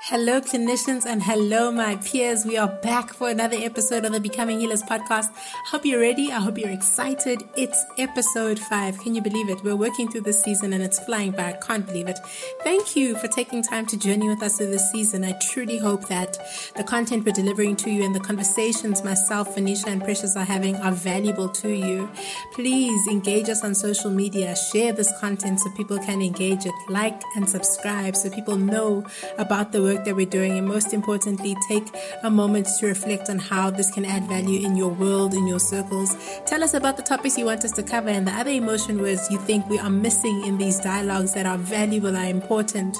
[0.00, 2.46] Hello, clinicians, and hello, my peers.
[2.46, 5.26] We are back for another episode of the Becoming Healers podcast.
[5.66, 6.30] Hope you're ready.
[6.30, 7.42] I hope you're excited.
[7.56, 8.96] It's episode five.
[9.00, 9.62] Can you believe it?
[9.64, 11.48] We're working through this season and it's flying by.
[11.48, 12.18] I can't believe it.
[12.62, 15.24] Thank you for taking time to journey with us through this season.
[15.24, 16.38] I truly hope that
[16.76, 20.76] the content we're delivering to you and the conversations myself, Phoenicia, and Precious are having
[20.76, 22.08] are valuable to you.
[22.54, 24.54] Please engage us on social media.
[24.56, 26.74] Share this content so people can engage it.
[26.88, 29.04] Like and subscribe so people know
[29.36, 31.86] about the work that we're doing, and most importantly, take
[32.22, 35.58] a moment to reflect on how this can add value in your world, in your
[35.58, 36.14] circles.
[36.46, 39.30] Tell us about the topics you want us to cover and the other emotion words
[39.30, 42.96] you think we are missing in these dialogues that are valuable, are important.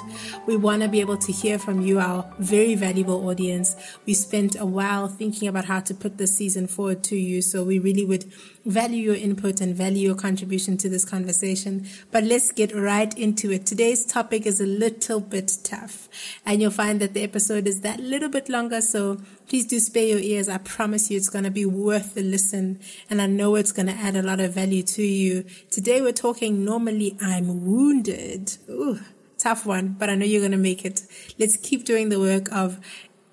[0.47, 3.75] We want to be able to hear from you, our very valuable audience.
[4.05, 7.63] We spent a while thinking about how to put this season forward to you, so
[7.63, 8.25] we really would
[8.69, 11.87] value your input and value your contribution to this conversation.
[12.11, 13.65] But let's get right into it.
[13.65, 16.07] Today's topic is a little bit tough,
[16.45, 18.81] and you'll find that the episode is that little bit longer.
[18.81, 20.47] So please do spare your ears.
[20.47, 23.87] I promise you it's going to be worth the listen, and I know it's going
[23.87, 25.45] to add a lot of value to you.
[25.71, 28.57] Today we're talking normally I'm wounded.
[28.69, 28.99] Ooh
[29.39, 31.01] tough one, but I know you're going to make it.
[31.39, 32.79] Let's keep doing the work of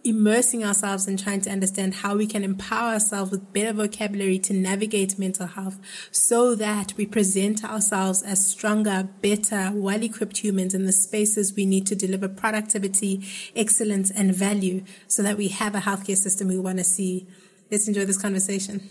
[0.06, 4.52] immersing ourselves and trying to understand how we can empower ourselves with better vocabulary to
[4.52, 5.78] navigate mental health
[6.10, 11.66] so that we present ourselves as stronger, better, well equipped humans in the spaces we
[11.66, 16.58] need to deliver productivity, excellence, and value so that we have a healthcare system we
[16.58, 17.26] want to see.
[17.70, 18.88] Let's enjoy this conversation.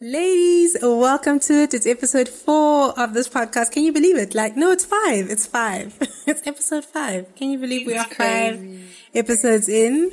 [0.00, 1.74] Ladies, welcome to it.
[1.74, 3.72] It's episode four of this podcast.
[3.72, 4.32] Can you believe it?
[4.32, 5.28] Like, no, it's five.
[5.28, 5.96] It's five.
[6.26, 7.34] it's episode five.
[7.34, 8.60] Can you believe we are five
[9.14, 10.12] episodes in?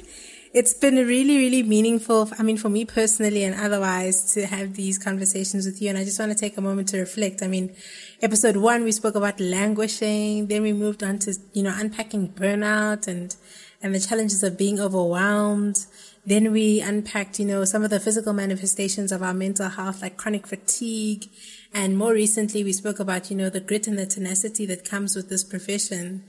[0.53, 2.29] It's been really, really meaningful.
[2.39, 5.89] I mean, for me personally and otherwise to have these conversations with you.
[5.89, 7.43] And I just want to take a moment to reflect.
[7.43, 7.75] I mean,
[8.21, 10.47] episode one, we spoke about languishing.
[10.47, 13.35] Then we moved on to, you know, unpacking burnout and,
[13.83, 15.85] and the challenges of being overwhelmed.
[16.25, 20.15] Then we unpacked, you know, some of the physical manifestations of our mental health, like
[20.15, 21.25] chronic fatigue.
[21.73, 25.17] And more recently, we spoke about, you know, the grit and the tenacity that comes
[25.17, 26.23] with this profession.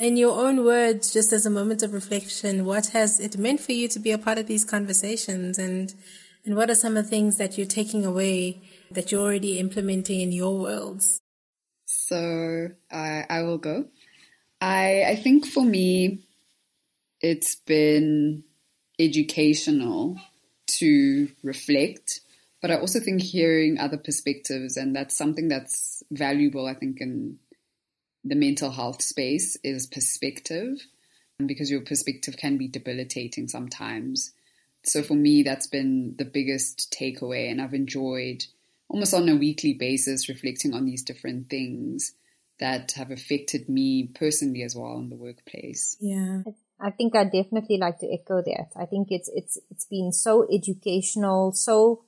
[0.00, 3.72] In your own words, just as a moment of reflection, what has it meant for
[3.72, 5.58] you to be a part of these conversations?
[5.58, 5.94] And,
[6.46, 10.20] and what are some of the things that you're taking away that you're already implementing
[10.20, 11.20] in your worlds?
[11.84, 13.88] So I, I will go.
[14.62, 16.24] I, I think for me,
[17.20, 18.44] it's been
[18.98, 20.16] educational
[20.78, 22.20] to reflect,
[22.62, 27.38] but I also think hearing other perspectives, and that's something that's valuable, I think, in
[28.24, 30.86] the mental health space is perspective,
[31.38, 34.32] um, because your perspective can be debilitating sometimes.
[34.84, 38.44] So for me, that's been the biggest takeaway, and I've enjoyed
[38.88, 42.12] almost on a weekly basis reflecting on these different things
[42.58, 45.96] that have affected me personally as well in the workplace.
[46.00, 46.42] Yeah.
[46.80, 48.70] I think I definitely like to echo that.
[48.74, 52.04] I think it's it's it's been so educational, so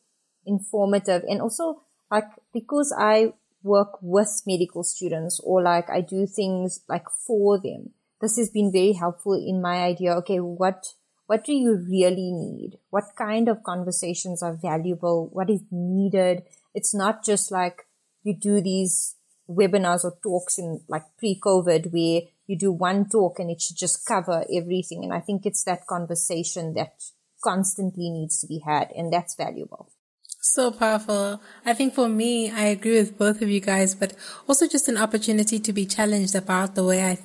[0.46, 6.80] informative, and also like because I work with medical students or like I do things
[6.88, 7.90] like for them.
[8.20, 10.14] This has been very helpful in my idea.
[10.16, 10.86] Okay, what
[11.26, 12.78] what do you really need?
[12.90, 15.30] What kind of conversations are valuable?
[15.32, 16.42] What is needed?
[16.74, 17.86] It's not just like
[18.22, 19.16] you do these
[19.48, 24.04] webinars or talks in like pre-COVID where you do one talk and it should just
[24.06, 25.04] cover everything.
[25.04, 26.94] And I think it's that conversation that
[27.42, 29.90] constantly needs to be had and that's valuable.
[30.44, 31.40] So powerful.
[31.64, 34.14] I think for me, I agree with both of you guys, but
[34.48, 37.18] also just an opportunity to be challenged about the way I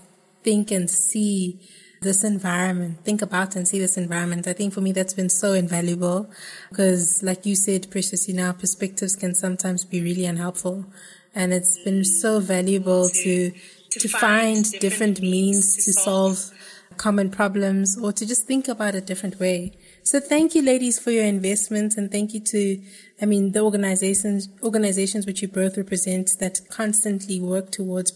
[0.43, 1.59] think and see
[1.99, 4.47] this environment, think about and see this environment.
[4.47, 6.29] I think for me that's been so invaluable
[6.69, 10.85] because like you said, Precious, you know, perspectives can sometimes be really unhelpful.
[11.33, 13.51] And it's been so valuable to
[13.89, 16.51] to find different means to solve
[16.97, 19.71] common problems or to just think about a different way.
[20.07, 22.81] So thank you, ladies, for your investment and thank you to,
[23.21, 28.13] I mean, the organizations, organizations which you both represent that constantly work towards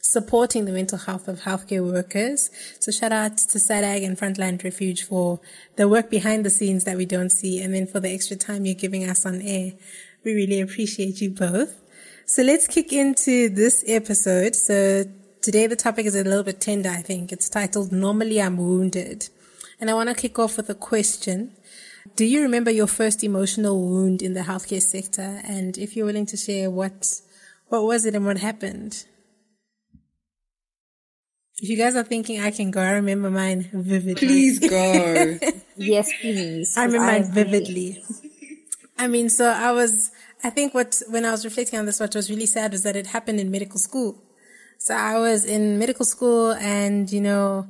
[0.00, 2.48] supporting the mental health of healthcare workers.
[2.78, 5.40] So shout out to SADAG and Frontline Refuge for
[5.74, 8.64] the work behind the scenes that we don't see and then for the extra time
[8.64, 9.72] you're giving us on air.
[10.22, 11.74] We really appreciate you both.
[12.24, 14.54] So let's kick into this episode.
[14.54, 15.06] So
[15.40, 17.32] today the topic is a little bit tender, I think.
[17.32, 19.28] It's titled Normally I'm Wounded.
[19.82, 21.56] And I want to kick off with a question.
[22.14, 25.40] Do you remember your first emotional wound in the healthcare sector?
[25.42, 27.20] And if you're willing to share what,
[27.66, 29.04] what was it and what happened?
[31.58, 34.14] If you guys are thinking I can go, I remember mine vividly.
[34.14, 35.38] Please go.
[35.76, 36.76] yes, please.
[36.76, 38.04] I remember mine vividly.
[38.96, 40.12] I mean, so I was,
[40.44, 42.94] I think what, when I was reflecting on this, what was really sad was that
[42.94, 44.16] it happened in medical school.
[44.78, 47.66] So I was in medical school and, you know,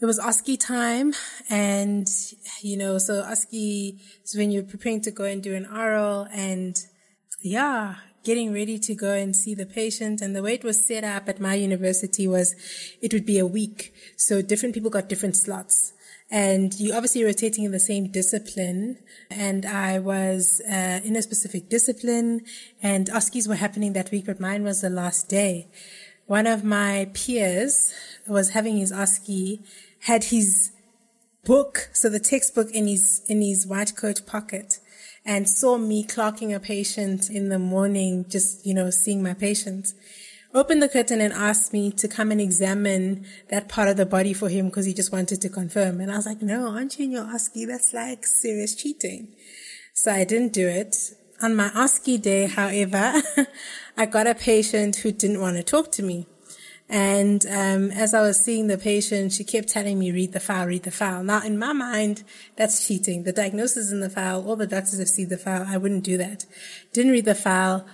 [0.00, 1.14] it was OSCE time
[1.50, 2.08] and,
[2.62, 6.76] you know, so OSCE is when you're preparing to go and do an oral and
[7.42, 10.20] yeah, getting ready to go and see the patient.
[10.20, 12.54] And the way it was set up at my university was
[13.00, 13.92] it would be a week.
[14.16, 15.92] So different people got different slots
[16.30, 18.98] and you obviously rotating in the same discipline.
[19.30, 22.42] And I was uh, in a specific discipline,
[22.82, 25.68] and OSCEs were happening that week, but mine was the last day.
[26.26, 27.94] One of my peers
[28.26, 29.64] was having his OSCE,
[30.00, 30.72] had his
[31.44, 34.80] book, so the textbook in his in his white coat pocket,
[35.24, 39.92] and saw me clocking a patient in the morning, just you know seeing my patient
[40.54, 44.32] opened the curtain and asked me to come and examine that part of the body
[44.32, 46.00] for him because he just wanted to confirm.
[46.00, 47.66] And I was like, no, aren't you in your OSCE?
[47.66, 49.34] That's like serious cheating.
[49.94, 50.96] So I didn't do it.
[51.40, 53.22] On my OSCE day, however,
[53.96, 56.26] I got a patient who didn't want to talk to me.
[56.88, 60.66] And um, as I was seeing the patient, she kept telling me, read the file,
[60.66, 61.22] read the file.
[61.22, 62.22] Now, in my mind,
[62.56, 63.24] that's cheating.
[63.24, 65.66] The diagnosis in the file, all the doctors have seen the file.
[65.68, 66.46] I wouldn't do that.
[66.94, 67.86] Didn't read the file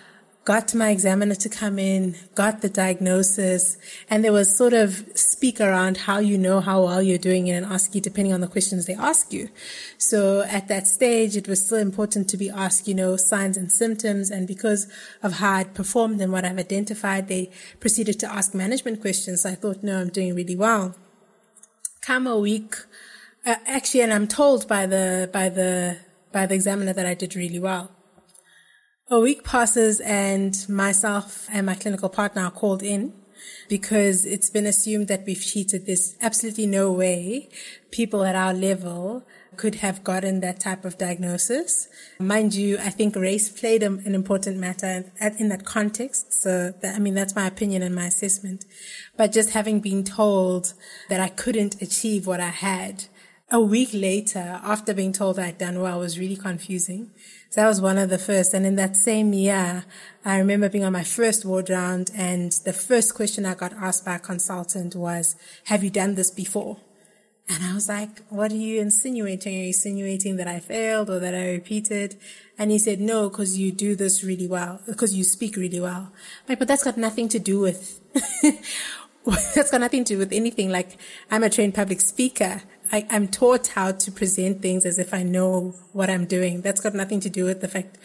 [0.45, 3.79] got my examiner to come in, got the diagnosis,
[4.11, 7.65] and there was sort of speak around how you know how well you're doing in
[7.65, 9.49] an OSCE depending on the questions they ask you.
[9.97, 13.73] So at that stage, it was still important to be asked, you know, signs and
[13.73, 14.31] symptoms.
[14.31, 14.87] And because
[15.23, 17.51] of how I'd performed and what I've identified, they
[17.81, 19.43] proceeded to ask management questions.
[19.43, 20.95] So I thought, no, I'm doing really well.
[22.03, 22.77] Come a week,
[23.47, 25.97] uh, actually, and I'm told by the, by the,
[26.33, 27.94] by the examiner that I did really well.
[29.11, 33.13] A week passes and myself and my clinical partner are called in
[33.69, 35.85] because it's been assumed that we've cheated.
[35.85, 37.51] There's absolutely no way
[37.91, 39.27] people at our level
[39.59, 41.87] could have gotten that type of diagnosis.
[42.19, 46.33] Mind you, I think race played an important matter in that context.
[46.33, 48.65] So that, I mean, that's my opinion and my assessment.
[49.19, 50.73] But just having been told
[51.11, 53.05] that I couldn't achieve what I had
[53.55, 57.13] a week later, after being told I'd done well, was really confusing.
[57.51, 58.53] So that was one of the first.
[58.53, 59.85] And in that same year,
[60.25, 64.05] I remember being on my first ward round and the first question I got asked
[64.05, 65.37] by a consultant was,
[65.67, 66.79] have you done this before?
[67.49, 69.55] And I was like, what are you insinuating?
[69.55, 72.17] Are you insinuating that I failed or that I repeated?
[72.59, 76.11] And he said, no, because you do this really well, because you speak really well.
[76.11, 78.01] I'm like, but that's got nothing to do with,
[79.25, 80.71] that's got nothing to do with anything.
[80.71, 80.99] Like,
[81.31, 82.63] I'm a trained public speaker.
[82.95, 86.61] I, am taught how to present things as if I know what I'm doing.
[86.61, 87.99] That's got nothing to do with the fact,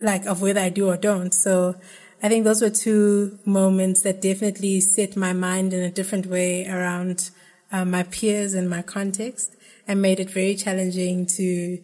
[0.00, 1.34] like, of whether I do or don't.
[1.34, 1.74] So
[2.22, 6.66] I think those were two moments that definitely set my mind in a different way
[6.66, 7.28] around
[7.70, 9.54] uh, my peers and my context
[9.86, 11.78] and made it very challenging to,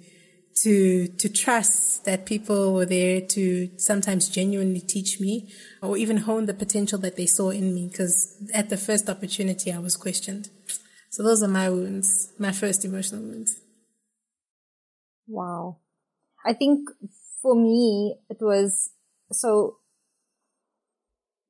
[0.62, 5.50] to, to trust that people were there to sometimes genuinely teach me
[5.82, 7.90] or even hone the potential that they saw in me.
[7.90, 10.49] Cause at the first opportunity, I was questioned.
[11.12, 13.61] So those are my wounds, my first emotional wounds.
[15.26, 15.76] Wow.
[16.43, 16.88] I think
[17.43, 18.93] for me, it was
[19.31, 19.76] so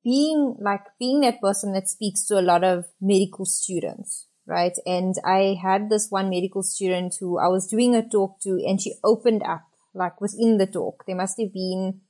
[0.03, 4.73] being like being that person that speaks to a lot of medical students, right?
[4.85, 8.81] And I had this one medical student who I was doing a talk to and
[8.81, 9.63] she opened up
[9.93, 11.05] like within the talk.
[11.07, 12.01] There must have been,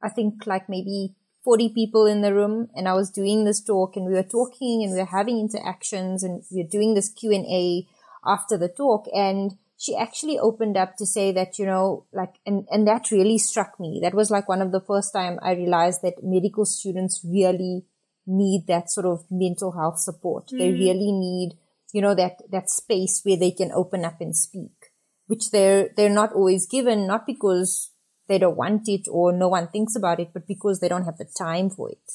[0.00, 1.16] I think like maybe
[1.46, 4.82] 40 people in the room and I was doing this talk and we were talking
[4.82, 7.86] and we were having interactions and we were doing this Q&A
[8.26, 12.66] after the talk and she actually opened up to say that, you know, like, and,
[12.72, 14.00] and that really struck me.
[14.02, 17.84] That was like one of the first time I realized that medical students really
[18.26, 20.48] need that sort of mental health support.
[20.48, 20.58] Mm.
[20.58, 21.58] They really need,
[21.92, 24.90] you know, that, that space where they can open up and speak,
[25.28, 27.92] which they're, they're not always given, not because
[28.28, 31.18] they don't want it or no one thinks about it, but because they don't have
[31.18, 32.12] the time for it.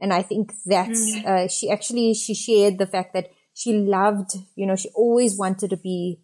[0.00, 1.24] And I think that's, mm.
[1.24, 5.70] uh, she actually, she shared the fact that she loved, you know, she always wanted
[5.70, 6.20] to be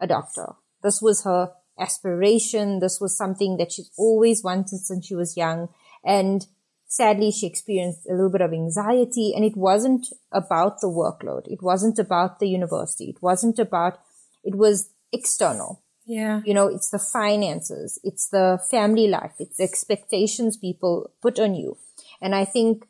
[0.00, 0.54] a doctor.
[0.82, 2.80] This was her aspiration.
[2.80, 5.68] This was something that she's always wanted since she was young.
[6.04, 6.46] And
[6.86, 11.46] sadly, she experienced a little bit of anxiety and it wasn't about the workload.
[11.46, 13.04] It wasn't about the university.
[13.04, 14.00] It wasn't about,
[14.42, 15.81] it was external.
[16.12, 16.42] Yeah.
[16.44, 21.54] You know, it's the finances, it's the family life, it's the expectations people put on
[21.54, 21.78] you.
[22.20, 22.84] And I think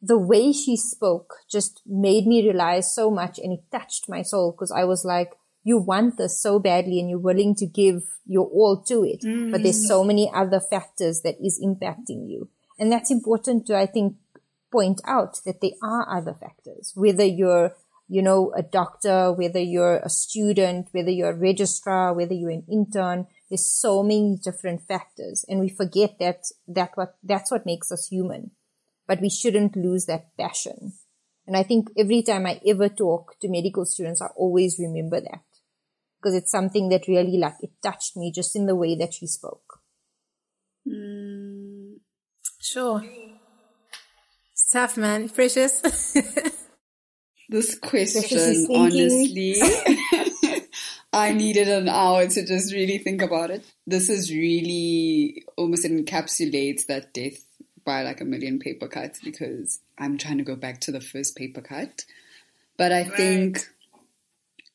[0.00, 4.52] the way she spoke just made me realize so much and it touched my soul
[4.52, 5.32] because I was like,
[5.64, 9.20] you want this so badly and you're willing to give your all to it.
[9.20, 9.52] Mm.
[9.52, 12.48] But there's so many other factors that is impacting you.
[12.78, 14.16] And that's important to, I think,
[14.72, 17.74] point out that there are other factors, whether you're
[18.12, 22.66] you know, a doctor, whether you're a student, whether you're a registrar, whether you're an
[22.70, 25.46] intern, there's so many different factors.
[25.48, 28.50] And we forget that, that what, that's what makes us human.
[29.08, 30.92] But we shouldn't lose that passion
[31.46, 35.46] And I think every time I ever talk to medical students, I always remember that
[36.20, 39.26] because it's something that really like it touched me just in the way that she
[39.26, 39.80] spoke.
[40.86, 41.94] Mm,
[42.60, 43.02] sure.
[44.70, 45.80] Tough man, precious.
[47.52, 49.56] this question, honestly,
[51.12, 53.64] I needed an hour to just really think about it.
[53.86, 57.44] This is really almost encapsulates that death
[57.84, 61.36] by like a million paper cuts because I'm trying to go back to the first
[61.36, 62.04] paper cut.
[62.78, 63.12] But I right.
[63.12, 63.68] think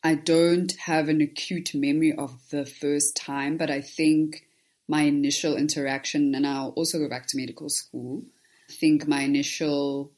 [0.04, 4.46] I don't have an acute memory of the first time, but I think
[4.88, 8.24] my initial interaction, and I'll also go back to medical school,
[8.70, 10.12] I think my initial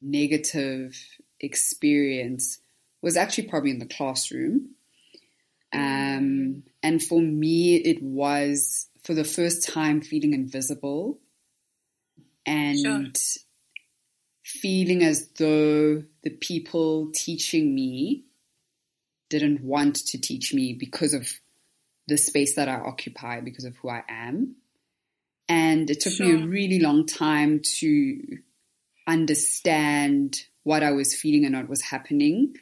[0.00, 0.96] negative
[1.42, 2.58] experience
[3.02, 4.70] was actually probably in the classroom.
[5.72, 11.18] Um, and for me, it was for the first time feeling invisible
[12.46, 12.78] and
[13.16, 13.42] sure.
[14.44, 18.24] feeling as though the people teaching me
[19.28, 21.26] didn't want to teach me because of
[22.06, 24.56] the space that I occupy, because of who I am.
[25.48, 26.26] And it took sure.
[26.26, 28.38] me a really long time to
[29.06, 32.54] understand what I was feeling and what was happening.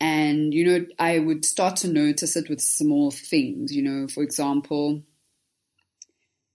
[0.00, 4.22] And, you know, I would start to notice it with small things, you know, for
[4.22, 5.02] example,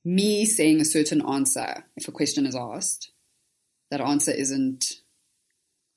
[0.05, 3.12] me saying a certain answer, if a question is asked,
[3.91, 5.01] that answer isn't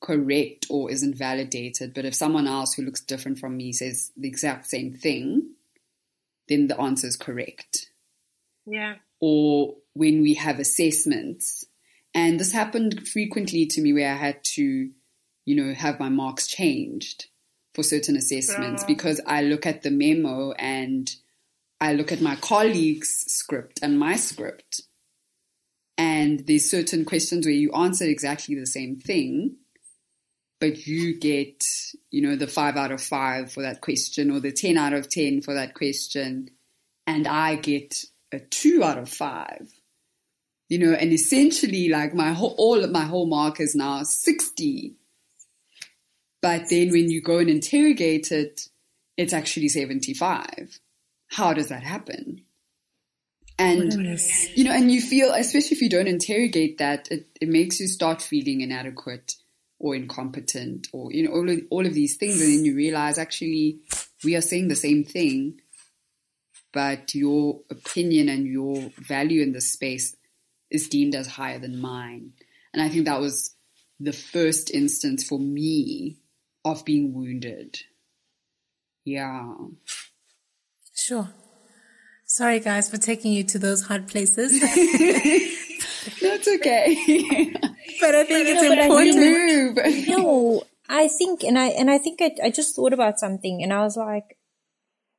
[0.01, 1.95] correct or isn't validated.
[1.95, 5.55] But if someone else who looks different from me says the exact same thing,
[6.49, 7.91] then the answer is correct.
[8.67, 8.97] Yeah.
[9.21, 11.65] Or when we have assessments,
[12.17, 14.91] and this happened frequently to me where I had to,
[15.45, 17.27] you know, have my marks changed
[17.75, 18.87] for certain assessments uh.
[18.87, 21.15] because I look at the memo and
[21.79, 24.81] I look at my colleague's script and my script.
[25.99, 29.57] And there's certain questions where you answer exactly the same thing,
[30.59, 31.63] but you get,
[32.11, 35.11] you know, the five out of five for that question or the 10 out of
[35.11, 36.49] 10 for that question.
[37.07, 37.95] And I get
[38.33, 39.71] a two out of five,
[40.69, 44.95] you know, and essentially like my whole, all of my whole mark is now 60.
[46.43, 48.69] But then when you go and interrogate it,
[49.17, 50.79] it's actually 75
[51.29, 52.43] how does that happen?
[53.59, 54.19] And,
[54.55, 57.89] you know, and you feel, especially if you don't interrogate that, it, it makes you
[57.89, 59.35] start feeling inadequate
[59.79, 62.41] or incompetent or, you know, all of, all of these things.
[62.41, 63.79] And then you realize actually
[64.25, 65.61] we are saying the same thing,
[66.73, 70.16] but your opinion and your value in the space
[70.71, 72.33] is deemed as higher than mine.
[72.73, 73.55] And I think that was
[74.01, 76.19] the first instance for me
[76.65, 77.79] of being wounded.
[79.05, 79.55] Yeah.
[80.95, 81.29] Sure.
[82.25, 84.61] Sorry, guys, for taking you to those hard places.
[86.21, 87.53] That's okay.
[88.01, 89.17] but I think it's important.
[89.17, 90.09] Move.
[90.09, 93.73] no, I think, and I and I think I, I just thought about something, and
[93.73, 94.39] I was like,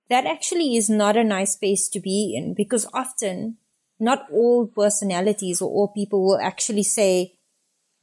[0.09, 3.57] that actually is not a nice space to be in because often,
[3.99, 7.33] not all personalities or all people will actually say,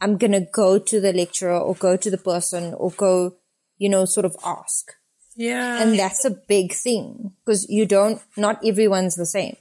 [0.01, 3.37] "I'm gonna go to the lecturer or go to the person or go,"
[3.79, 4.93] you know, sort of ask.
[5.37, 5.83] Yeah.
[5.83, 9.57] And that's a big thing because you don't, not everyone's the same.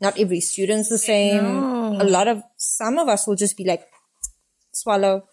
[0.00, 1.44] Not every student's the same.
[1.44, 1.98] No.
[2.00, 3.86] A lot of, some of us will just be like,
[4.72, 5.28] swallow,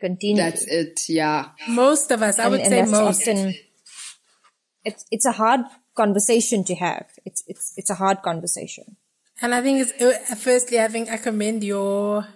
[0.00, 0.42] continue.
[0.42, 1.08] That's it.
[1.08, 1.50] Yeah.
[1.68, 3.20] Most of us, I and, would say most.
[3.22, 3.54] Often,
[4.84, 5.60] it's, it's a hard
[5.96, 7.06] conversation to have.
[7.24, 8.96] It's, it's, it's a hard conversation.
[9.42, 12.26] And I think it's, uh, firstly, I think I commend your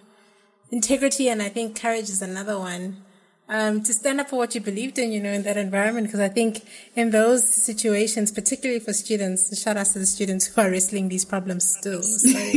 [0.71, 3.03] integrity and I think courage is another one
[3.49, 6.07] um, to stand up for what you believed in, you know, in that environment.
[6.07, 6.61] Because I think
[6.95, 11.25] in those situations, particularly for students, shout out to the students who are wrestling these
[11.25, 12.03] problems still.
[12.03, 12.37] So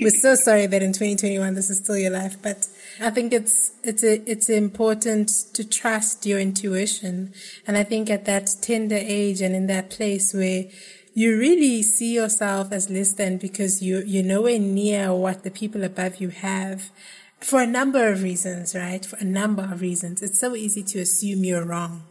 [0.00, 2.68] we're so sorry that in 2021 this is still your life, but
[3.00, 7.32] I think it's it's a, it's important to trust your intuition,
[7.66, 10.66] and I think at that tender age and in that place where
[11.14, 15.84] you really see yourself as less than because you you're nowhere near what the people
[15.84, 16.90] above you have
[17.42, 19.04] for a number of reasons, right?
[19.04, 20.22] For a number of reasons.
[20.22, 22.04] It's so easy to assume you're wrong.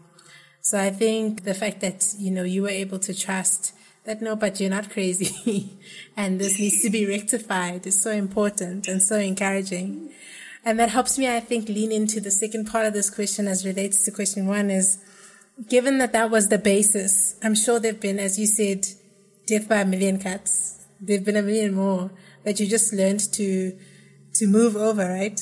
[0.61, 4.35] So I think the fact that, you know, you were able to trust that no,
[4.35, 5.79] but you're not crazy
[6.17, 10.11] and this needs to be rectified is so important and so encouraging.
[10.63, 13.65] And that helps me, I think, lean into the second part of this question as
[13.65, 14.99] relates to question one is
[15.67, 18.85] given that that was the basis, I'm sure there've been, as you said,
[19.47, 20.85] death by a million cuts.
[20.99, 22.11] There've been a million more
[22.43, 23.77] that you just learned to
[24.33, 25.41] to move over, right?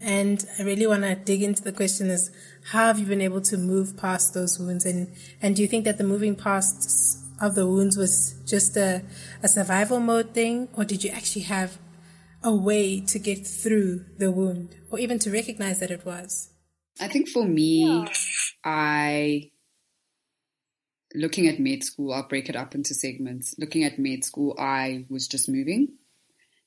[0.00, 2.30] And I really want to dig into the question is
[2.72, 4.84] how have you been able to move past those wounds?
[4.84, 9.02] And, and do you think that the moving past of the wounds was just a,
[9.42, 10.68] a survival mode thing?
[10.74, 11.78] Or did you actually have
[12.42, 16.50] a way to get through the wound or even to recognize that it was?
[17.00, 18.08] I think for me, yeah.
[18.64, 19.50] I
[21.14, 23.54] looking at med school, I'll break it up into segments.
[23.58, 25.94] Looking at med school, I was just moving,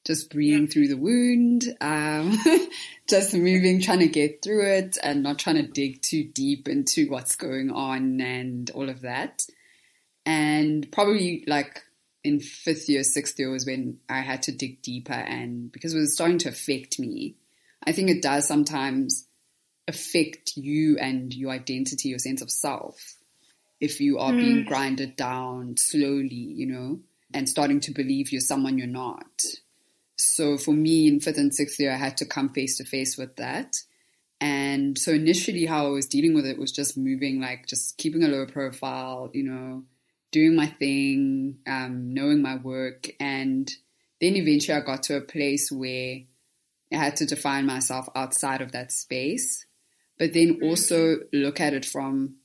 [0.06, 0.70] just breathing yeah.
[0.70, 2.38] through the wound, um,
[3.10, 7.10] just moving, trying to get through it and not trying to dig too deep into
[7.10, 9.46] what's going on and all of that.
[10.25, 11.84] And probably like
[12.24, 16.00] in fifth year, sixth year was when I had to dig deeper and because it
[16.00, 17.36] was starting to affect me.
[17.86, 19.26] I think it does sometimes
[19.88, 23.17] affect you and your identity, your sense of self
[23.79, 24.39] if you are mm.
[24.39, 27.00] being grinded down slowly, you know,
[27.34, 29.44] and starting to believe you're someone you're not.
[30.15, 33.17] So for me in fifth and sixth year, I had to come face to face
[33.17, 33.75] with that.
[34.41, 38.24] And so initially, how I was dealing with it was just moving, like just keeping
[38.24, 39.84] a low profile, you know,
[40.32, 43.10] doing my thing, um, knowing my work.
[43.20, 43.72] And
[44.22, 46.22] then eventually I got to a place where
[46.91, 49.65] I had to define myself outside of that space,
[50.17, 52.36] but then also look at it from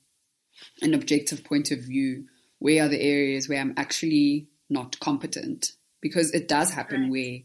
[0.81, 2.25] an objective point of view,
[2.59, 5.71] where are the areas where I'm actually not competent?
[6.01, 7.39] Because it does happen where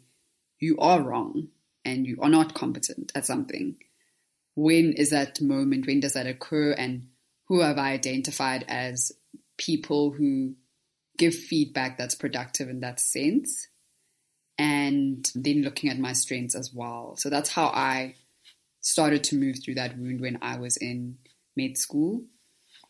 [0.61, 1.49] you are wrong
[1.85, 3.76] and you are not competent at something.
[4.54, 5.87] When is that moment?
[5.87, 6.73] When does that occur?
[6.73, 7.08] And
[7.47, 9.12] who have I identified as
[9.56, 10.54] people who
[11.16, 13.68] give feedback that's productive in that sense?
[14.58, 17.14] And then looking at my strengths as well.
[17.16, 18.16] So that's how I
[18.88, 21.18] started to move through that wound when I was in
[21.54, 22.25] med school.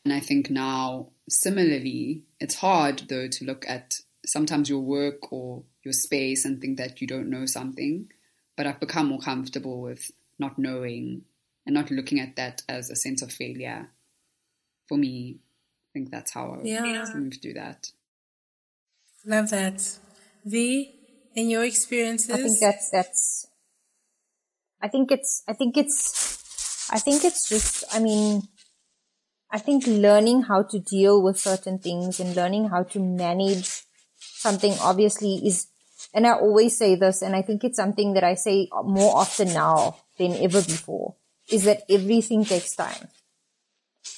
[0.05, 5.65] And I think now, similarly, it's hard though to look at sometimes your work or
[5.83, 8.13] your space and think that you don't know something.
[8.57, 11.23] But I've become more comfortable with not knowing
[11.67, 13.91] and not looking at that as a sense of failure.
[14.87, 17.07] For me, I think that's how I yeah.
[17.13, 17.91] moved through that.
[19.27, 19.99] Love that.
[20.45, 20.95] V,
[21.35, 22.31] in your experiences?
[22.31, 23.48] I think that's, that's,
[24.81, 28.43] I think it's, I think it's, I think it's just, I mean,
[29.51, 33.83] I think learning how to deal with certain things and learning how to manage
[34.19, 35.69] something obviously is,
[36.15, 39.53] and I always say this, and I think it's something that I say more often
[39.53, 41.17] now than ever before,
[41.51, 43.09] is that everything takes time.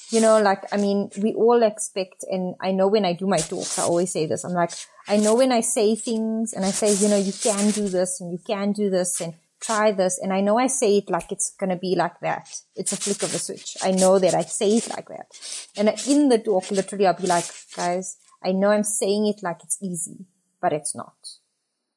[0.09, 3.37] You know, like, I mean, we all expect, and I know when I do my
[3.37, 4.43] talks, I always say this.
[4.43, 4.71] I'm like,
[5.07, 8.19] I know when I say things and I say, you know, you can do this
[8.21, 10.19] and you can do this and try this.
[10.21, 12.49] And I know I say it like it's going to be like that.
[12.75, 13.77] It's a flick of a switch.
[13.81, 15.27] I know that I say it like that.
[15.77, 17.45] And in the talk, literally, I'll be like,
[17.75, 20.25] guys, I know I'm saying it like it's easy,
[20.61, 21.15] but it's not.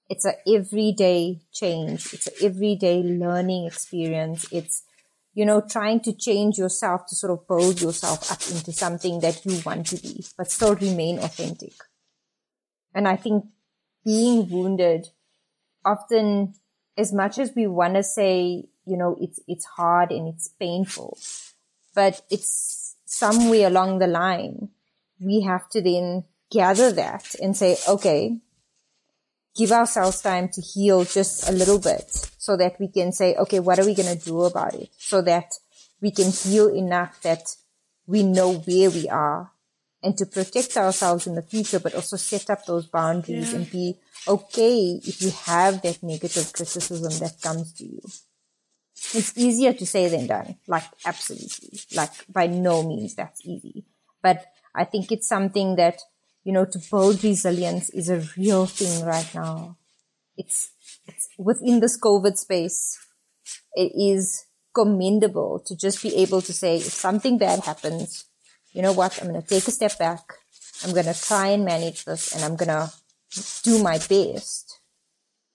[0.08, 2.12] It's a everyday change.
[2.12, 4.46] It's an everyday learning experience.
[4.52, 4.82] It's,
[5.32, 9.44] you know, trying to change yourself to sort of build yourself up into something that
[9.46, 11.72] you want to be, but still remain authentic.
[12.94, 13.46] And I think
[14.04, 15.08] being wounded
[15.84, 16.54] often
[16.96, 21.18] as much as we want to say, you know, it's, it's hard and it's painful,
[21.94, 24.68] but it's somewhere along the line,
[25.20, 28.38] we have to then gather that and say, okay,
[29.56, 33.60] give ourselves time to heal just a little bit so that we can say, okay,
[33.60, 34.88] what are we going to do about it?
[34.98, 35.54] So that
[36.00, 37.56] we can heal enough that
[38.06, 39.50] we know where we are
[40.04, 43.56] and to protect ourselves in the future, but also set up those boundaries yeah.
[43.56, 48.00] and be okay if you have that negative criticism that comes to you.
[49.14, 50.56] It's easier to say than done.
[50.68, 51.80] Like, absolutely.
[51.96, 53.86] Like, by no means that's easy.
[54.22, 56.02] But I think it's something that,
[56.44, 59.78] you know, to build resilience is a real thing right now.
[60.36, 60.70] It's,
[61.06, 62.98] it's within this COVID space.
[63.74, 68.26] It is commendable to just be able to say, if something bad happens,
[68.74, 69.18] you know what?
[69.22, 70.34] I'm going to take a step back.
[70.84, 72.92] I'm going to try and manage this and I'm going to
[73.62, 74.80] do my best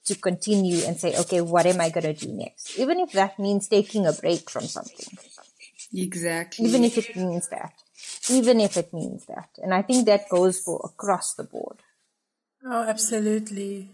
[0.05, 2.79] to continue and say, okay, what am I going to do next?
[2.79, 5.17] Even if that means taking a break from something.
[5.93, 6.65] Exactly.
[6.65, 7.73] Even if it means that.
[8.29, 9.49] Even if it means that.
[9.61, 11.77] And I think that goes for across the board.
[12.65, 13.91] Oh, absolutely.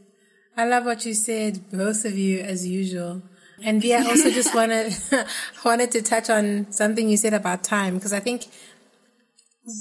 [0.55, 3.23] I love what you said, both of you, as usual.
[3.63, 4.93] And yeah, I also just wanted
[5.65, 8.47] wanted to touch on something you said about time because I think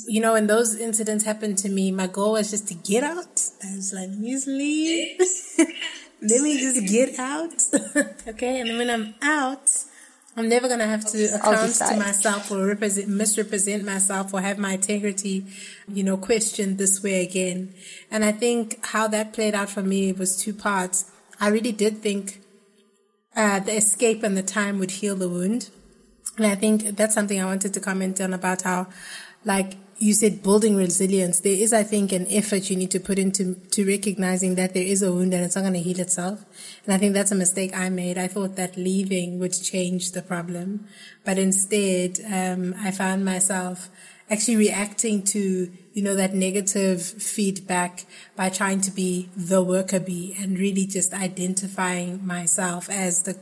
[0.07, 3.43] you know, when those incidents happened to me, my goal was just to get out.
[3.63, 5.19] I was like, just leave.
[6.23, 7.53] Let me just get out.
[8.29, 8.61] okay.
[8.61, 9.71] And then when I'm out,
[10.37, 14.59] I'm never going to have to account to myself or represent, misrepresent myself or have
[14.59, 15.47] my integrity,
[15.87, 17.75] you know, questioned this way again.
[18.11, 21.11] And I think how that played out for me was two parts.
[21.39, 22.41] I really did think,
[23.37, 25.69] uh, the escape and the time would heal the wound.
[26.37, 28.89] And I think that's something I wanted to comment on about how
[29.45, 31.41] like you said building resilience.
[31.41, 34.83] There is, I think, an effort you need to put into to recognizing that there
[34.83, 36.45] is a wound and it's not going to heal itself.
[36.85, 38.19] And I think that's a mistake I made.
[38.19, 40.87] I thought that leaving would change the problem,
[41.25, 43.89] but instead, um, I found myself
[44.31, 48.05] actually reacting to you know that negative feedback
[48.37, 53.39] by trying to be the worker bee and really just identifying myself as the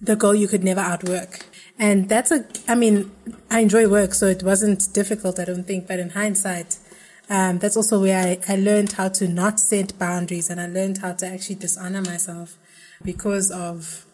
[0.00, 1.46] the girl you could never outwork.
[1.78, 3.10] And that's a, I mean,
[3.50, 6.76] I enjoy work, so it wasn't difficult, I don't think, but in hindsight,
[7.30, 10.98] um, that's also where I, I learned how to not set boundaries and I learned
[10.98, 12.56] how to actually dishonor myself
[13.04, 14.06] because of,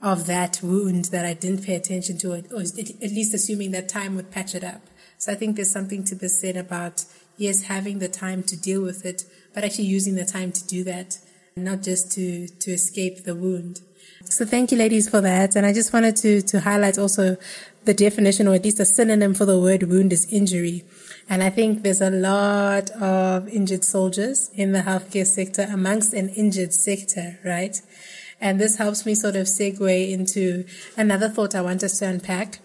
[0.00, 4.16] of that wound that I didn't pay attention to, or at least assuming that time
[4.16, 4.80] would patch it up.
[5.18, 7.04] So I think there's something to be said about,
[7.36, 10.82] yes, having the time to deal with it, but actually using the time to do
[10.84, 11.18] that,
[11.56, 13.82] not just to, to escape the wound.
[14.24, 15.56] So thank you, ladies, for that.
[15.56, 17.36] And I just wanted to, to highlight also
[17.84, 20.84] the definition, or at least a synonym for the word wound is injury.
[21.28, 26.28] And I think there's a lot of injured soldiers in the healthcare sector amongst an
[26.30, 27.80] injured sector, right?
[28.40, 30.64] And this helps me sort of segue into
[30.96, 32.58] another thought I want us to unpack.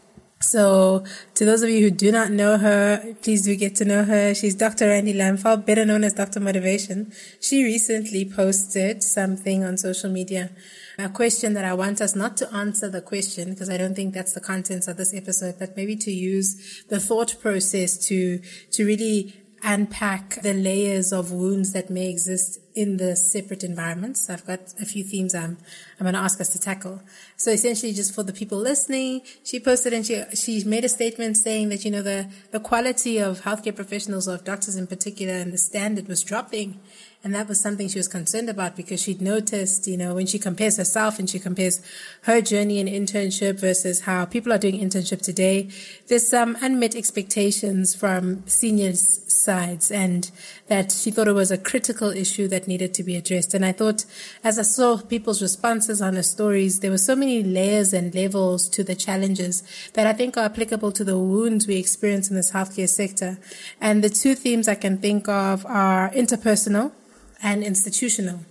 [0.50, 1.04] So,
[1.36, 4.34] to those of you who do not know her, please do get to know her.
[4.34, 4.88] She's Dr.
[4.88, 6.40] Randi Lamphal, better known as Dr.
[6.40, 7.12] Motivation.
[7.42, 10.52] She recently posted something on social media
[11.00, 14.14] a question that I want us not to answer the question because I don't think
[14.14, 18.40] that's the contents of this episode, but maybe to use the thought process to,
[18.72, 24.30] to really unpack the layers of wounds that may exist in the separate environments.
[24.30, 25.58] I've got a few themes I'm,
[26.00, 27.02] I'm going to ask us to tackle.
[27.36, 31.38] So essentially just for the people listening, she posted and she, she made a statement
[31.38, 35.34] saying that, you know, the, the quality of healthcare professionals or of doctors in particular
[35.34, 36.80] and the standard was dropping.
[37.28, 40.40] And that was something she was concerned about because she'd noticed, you know, when she
[40.40, 41.82] compares herself and she compares
[42.22, 45.68] her journey in internship versus how people are doing internship today,
[46.08, 50.32] there's some unmet expectations from seniors sides and
[50.68, 53.54] that she thought it was a critical issue that needed to be addressed.
[53.54, 54.06] And I thought
[54.42, 58.70] as I saw people's responses on her stories, there were so many layers and levels
[58.70, 59.64] to the challenges
[59.96, 63.38] that I think are applicable to the wounds we experience in this healthcare sector.
[63.82, 66.94] And the two themes I can think of are interpersonal
[67.42, 68.42] and institutional.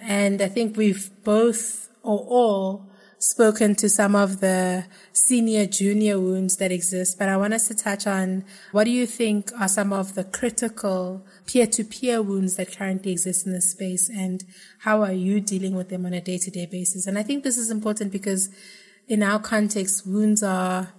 [0.00, 2.88] And I think we've both or all
[3.18, 7.74] spoken to some of the senior junior wounds that exist, but I want us to
[7.74, 12.56] touch on what do you think are some of the critical peer to peer wounds
[12.56, 14.44] that currently exist in this space and
[14.80, 17.06] how are you dealing with them on a day to day basis?
[17.06, 18.50] And I think this is important because
[19.08, 20.92] in our context, wounds are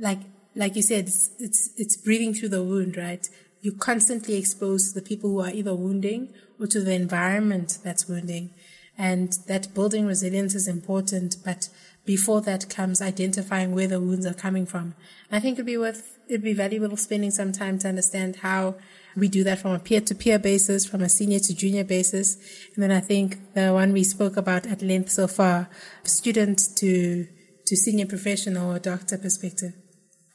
[0.00, 0.20] like,
[0.54, 3.28] like you said, it's, it's, it's breathing through the wound, right?
[3.60, 8.50] You're constantly expose the people who are either wounding or to the environment that's wounding.
[8.96, 11.68] And that building resilience is important, but
[12.04, 14.94] before that comes identifying where the wounds are coming from.
[15.30, 18.76] I think it'd be worth, it'd be valuable spending some time to understand how
[19.14, 22.36] we do that from a peer to peer basis, from a senior to junior basis.
[22.74, 25.68] And then I think the one we spoke about at length so far,
[26.02, 27.28] student to,
[27.66, 29.74] to senior professional or doctor perspective.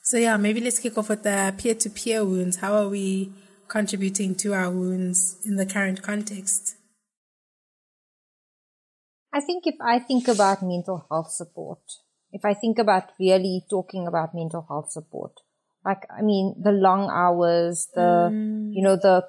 [0.06, 2.58] So yeah, maybe let's kick off with the peer to peer wounds.
[2.58, 3.32] How are we
[3.70, 6.76] contributing to our wounds in the current context?
[9.32, 11.80] I think if I think about mental health support,
[12.34, 15.40] if I think about really talking about mental health support,
[15.86, 18.74] like, I mean, the long hours, the, mm.
[18.74, 19.26] you know, the,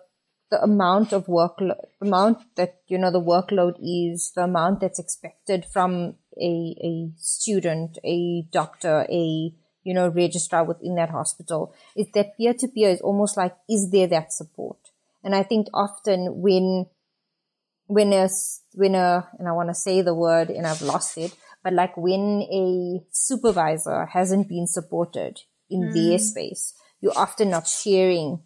[0.51, 5.65] the amount of workload, amount that, you know, the workload is, the amount that's expected
[5.65, 9.53] from a, a student, a doctor, a,
[9.85, 13.91] you know, registrar within that hospital is that peer to peer is almost like, is
[13.91, 14.79] there that support?
[15.23, 16.87] And I think often when,
[17.87, 18.29] when a,
[18.73, 21.97] when a, and I want to say the word and I've lost it, but like
[21.97, 25.95] when a supervisor hasn't been supported in mm.
[25.95, 28.41] their space, you're often not sharing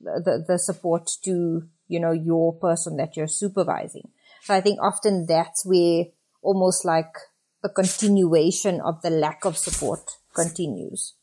[0.00, 4.08] the, the, the support to, you know, your person that you're supervising.
[4.42, 6.06] So I think often that's where
[6.42, 7.14] almost like
[7.62, 11.14] a continuation of the lack of support continues.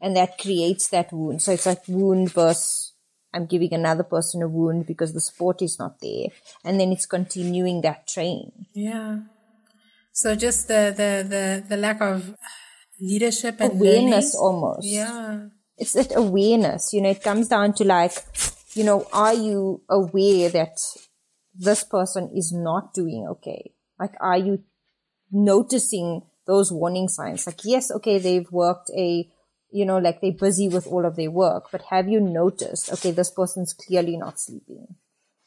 [0.00, 1.42] And that creates that wound.
[1.42, 2.92] So it's like wound versus
[3.32, 6.28] I'm giving another person a wound because the support is not there.
[6.64, 8.66] And then it's continuing that train.
[8.72, 9.20] Yeah.
[10.12, 12.34] So just the, the, the, the lack of
[12.98, 14.40] leadership and awareness learning.
[14.40, 14.86] almost.
[14.86, 15.48] Yeah.
[15.76, 18.12] It's that awareness, you know, it comes down to like,
[18.72, 20.78] you know, are you aware that
[21.54, 23.72] this person is not doing okay?
[24.00, 24.64] Like, are you
[25.30, 27.46] noticing those warning signs.
[27.46, 29.28] Like, yes, okay, they've worked a,
[29.70, 33.10] you know, like they're busy with all of their work, but have you noticed, okay,
[33.10, 34.86] this person's clearly not sleeping,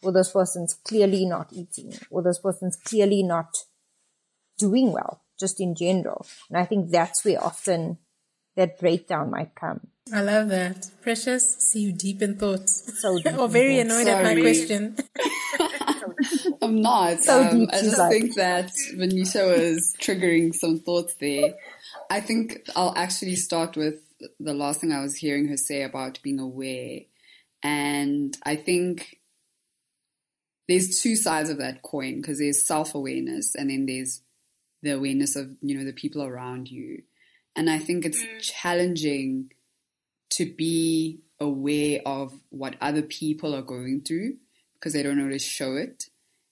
[0.01, 3.55] or this person's clearly not eating, or this person's clearly not
[4.57, 6.25] doing well, just in general.
[6.49, 7.97] And I think that's where often
[8.55, 9.87] that breakdown might come.
[10.13, 10.89] I love that.
[11.01, 12.99] Precious, see you deep in thoughts.
[13.01, 14.97] So deep or very in annoyed at my question.
[16.61, 17.23] I'm not.
[17.23, 18.09] So um, I just inside.
[18.09, 21.53] think that Venetia was triggering some thoughts there.
[22.09, 23.95] I think I'll actually start with
[24.39, 27.01] the last thing I was hearing her say about being aware.
[27.63, 29.19] And I think
[30.67, 34.21] there's two sides of that coin because there's self awareness and then there's
[34.81, 37.03] the awareness of, you know, the people around you.
[37.55, 39.51] And I think it's challenging
[40.31, 44.37] to be aware of what other people are going through
[44.75, 46.05] because they don't always show it.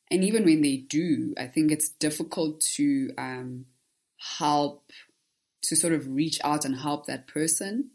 [0.09, 3.65] And even when they do, I think it's difficult to um,
[4.37, 4.91] help,
[5.63, 7.91] to sort of reach out and help that person.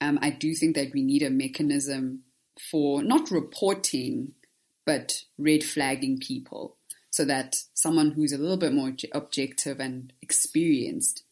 [0.00, 2.22] Um, I do think that we need a mechanism
[2.70, 4.32] for not reporting,
[4.86, 6.76] but red flagging people
[7.10, 11.24] so that someone who's a little bit more objective and experienced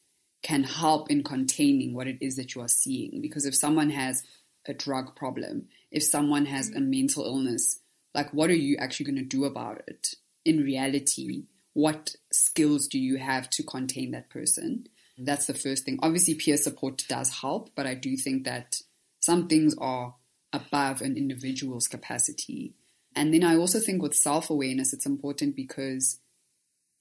[0.42, 3.20] can help in containing what it is that you are seeing.
[3.20, 4.22] Because if someone has
[4.66, 7.79] a drug problem, if someone has a mental illness,
[8.14, 10.14] like what are you actually going to do about it?
[10.44, 14.86] In reality, what skills do you have to contain that person?
[15.18, 15.26] Mm.
[15.26, 15.98] That's the first thing.
[16.02, 18.76] Obviously, peer support does help, but I do think that
[19.20, 20.14] some things are
[20.52, 22.74] above an individual's capacity.
[23.14, 26.18] And then I also think with self awareness, it's important because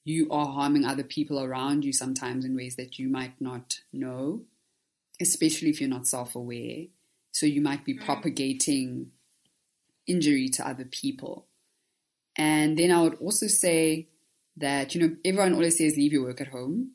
[0.03, 4.43] you are harming other people around you sometimes in ways that you might not know,
[5.21, 6.85] especially if you're not self aware.
[7.31, 9.11] So you might be propagating
[10.09, 11.47] injury to other people.
[12.35, 14.07] And then I would also say
[14.57, 16.91] that, you know, everyone always says leave your work at home.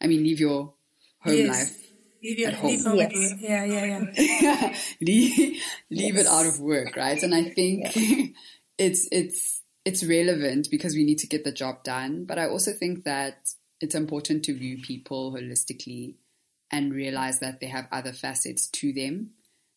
[0.00, 0.74] I mean, leave your
[1.20, 1.48] home Yes.
[1.48, 1.78] life
[2.22, 2.70] Leave your At home.
[2.70, 3.30] leave home at Yes.
[3.32, 3.40] work.
[3.42, 3.84] Yeah, yeah,
[4.20, 4.76] yeah.
[5.00, 7.20] leave, leave it out of work, right?
[7.20, 7.86] And I think
[8.78, 12.24] it's it's it's relevant because we need to get the job done.
[12.24, 13.48] But I also think that
[13.80, 16.14] it's important to view people holistically
[16.70, 19.30] and realize that they have other facets to them,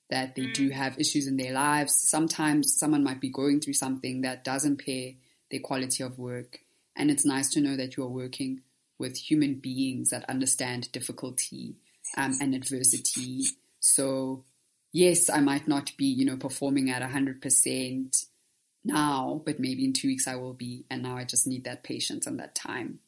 [0.10, 1.96] that they do have issues in their lives.
[1.96, 5.14] Sometimes someone might be going through something that does impair
[5.50, 6.60] their quality of work.
[6.96, 8.62] And it's nice to know that you are working
[8.98, 11.76] with human beings that understand difficulty
[12.16, 13.46] um, and adversity.
[13.80, 14.44] So,
[14.92, 18.26] yes, I might not be, you know, performing at 100%
[18.84, 20.86] now, but maybe in two weeks I will be.
[20.90, 23.00] And now I just need that patience and that time.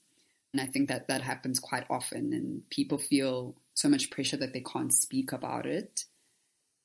[0.53, 4.53] And I think that that happens quite often, and people feel so much pressure that
[4.53, 6.05] they can't speak about it.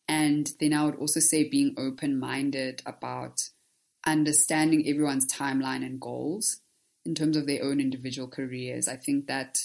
[0.09, 3.38] And then I would also say being open minded about
[4.07, 6.61] understanding everyone's timeline and goals
[7.05, 8.88] in terms of their own individual careers.
[8.88, 9.59] I think that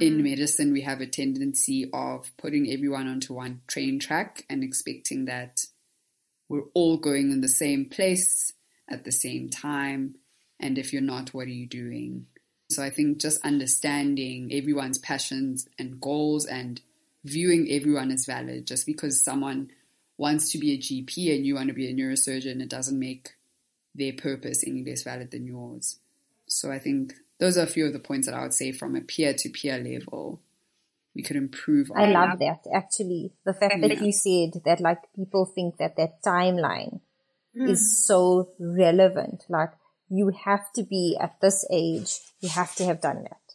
[0.00, 0.22] in mm-hmm.
[0.22, 5.60] medicine, we have a tendency of putting everyone onto one train track and expecting that
[6.48, 8.52] we're all going in the same place
[8.88, 10.16] at the same time.
[10.60, 12.26] And if you're not, what are you doing?
[12.70, 16.80] So I think just understanding everyone's passions and goals and
[17.24, 18.66] viewing everyone as valid.
[18.66, 19.70] Just because someone
[20.16, 23.30] wants to be a GP and you want to be a neurosurgeon, it doesn't make
[23.94, 25.98] their purpose any less valid than yours.
[26.46, 28.96] So I think those are a few of the points that I would say from
[28.96, 30.40] a peer to peer level
[31.18, 32.00] we could improve on.
[32.00, 33.32] I love that actually.
[33.44, 37.00] The fact that you said that like people think that that timeline
[37.56, 37.66] hmm.
[37.66, 39.44] is so relevant.
[39.48, 39.72] Like
[40.08, 43.47] you have to be at this age, you have to have done that.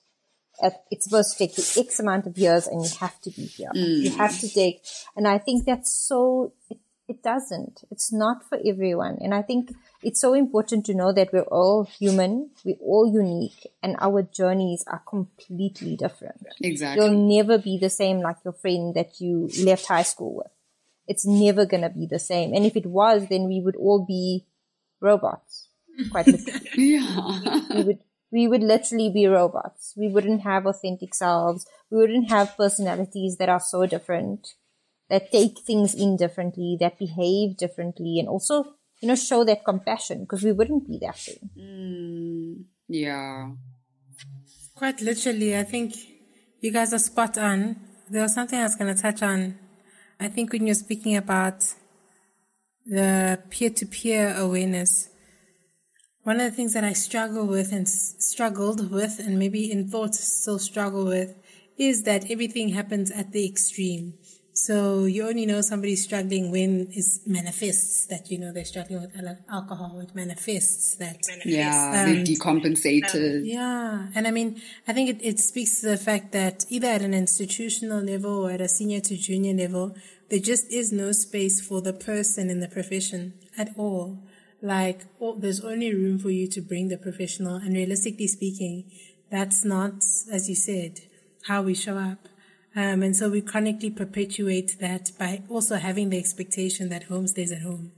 [0.92, 3.70] It's supposed to take you X amount of years and you have to be here.
[3.76, 4.04] Mm.
[4.04, 4.82] You have to take,
[5.16, 7.84] and I think that's so, it, it doesn't.
[7.92, 9.18] It's not for everyone.
[9.20, 13.68] And I think it's so important to know that we're all human, we're all unique,
[13.82, 16.46] and our journeys are completely different.
[16.62, 17.06] Exactly.
[17.06, 20.52] You'll never be the same like your friend that you left high school with.
[21.08, 22.54] It's never gonna be the same.
[22.54, 24.46] And if it was, then we would all be
[25.02, 25.68] robots.
[26.12, 26.70] Quite literally.
[26.76, 27.60] Yeah.
[27.76, 28.00] we would
[28.34, 29.94] we would literally be robots.
[29.96, 31.68] We wouldn't have authentic selves.
[31.92, 34.56] We wouldn't have personalities that are so different,
[35.12, 40.22] that take things in differently, that behave differently, and also, you know, show that compassion
[40.22, 41.40] because we wouldn't be that way.
[41.56, 43.52] Mm, yeah.
[44.74, 45.94] Quite literally, I think
[46.60, 47.76] you guys are spot on.
[48.10, 49.60] There was something I was going to touch on.
[50.20, 51.64] I think when you're speaking about
[52.84, 55.10] the peer to peer awareness,
[56.24, 60.20] one of the things that I struggle with and struggled with, and maybe in thoughts
[60.42, 61.36] still struggle with,
[61.78, 64.14] is that everything happens at the extreme.
[64.56, 69.12] So you only know somebody's struggling when it manifests that you know they're struggling with
[69.50, 70.00] alcohol.
[70.00, 72.06] It manifests that Yeah.
[72.06, 73.42] they Um, decompensated.
[73.46, 77.02] yeah, and I mean, I think it, it speaks to the fact that either at
[77.02, 79.96] an institutional level or at a senior to junior level,
[80.30, 84.20] there just is no space for the person in the profession at all.
[84.64, 88.90] Like, oh, there's only room for you to bring the professional, and realistically speaking,
[89.30, 89.96] that's not,
[90.32, 91.02] as you said,
[91.48, 92.30] how we show up.
[92.74, 97.52] Um, and so we chronically perpetuate that by also having the expectation that home stays
[97.52, 97.92] at home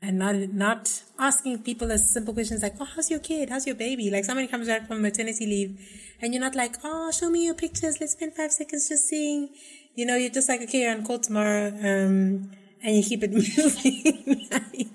[0.00, 3.50] and not, not asking people as simple questions like, Oh, how's your kid?
[3.50, 4.08] How's your baby?
[4.10, 5.78] Like somebody comes back from maternity leave
[6.20, 8.00] and you're not like, Oh, show me your pictures.
[8.00, 9.50] Let's spend five seconds just seeing,
[9.94, 11.68] you know, you're just like, okay, you're on call tomorrow.
[11.68, 14.90] Um, and you keep it moving.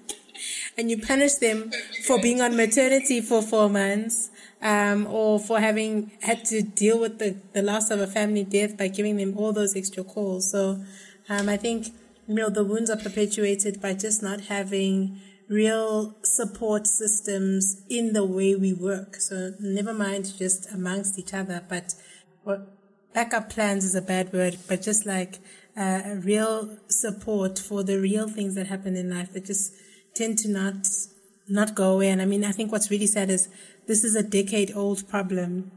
[0.77, 1.71] And you punish them
[2.05, 4.29] for being on maternity for four months
[4.61, 8.77] um, or for having had to deal with the, the loss of a family death
[8.77, 10.51] by giving them all those extra calls.
[10.51, 10.83] So
[11.29, 11.87] um, I think
[12.27, 18.25] you know the wounds are perpetuated by just not having real support systems in the
[18.25, 19.15] way we work.
[19.15, 21.95] So never mind just amongst each other, but
[23.13, 25.39] backup plans is a bad word, but just like
[25.75, 29.73] uh, real support for the real things that happen in life that just
[30.17, 30.87] tend to not
[31.47, 32.09] not go away.
[32.09, 33.47] And I mean, I think what's really sad is
[33.87, 35.71] this is a decade old problem.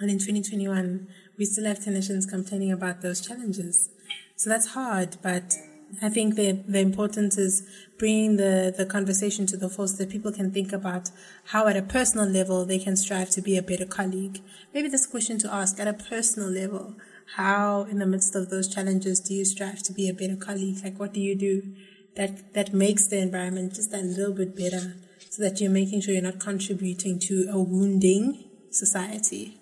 [0.00, 1.06] And in 2021,
[1.38, 3.90] we still have clinicians complaining about those challenges.
[4.36, 5.54] So that's hard, but
[6.00, 7.68] I think the, the importance is
[7.98, 11.10] bringing the, the conversation to the fore so that people can think about
[11.46, 14.40] how at a personal level they can strive to be a better colleague.
[14.72, 16.94] Maybe this question to ask at a personal level,
[17.36, 20.78] how in the midst of those challenges do you strive to be a better colleague?
[20.82, 21.74] Like what do you do
[22.16, 24.94] that, that makes the environment just a little bit better
[25.30, 29.60] so that you're making sure you're not contributing to a wounding society?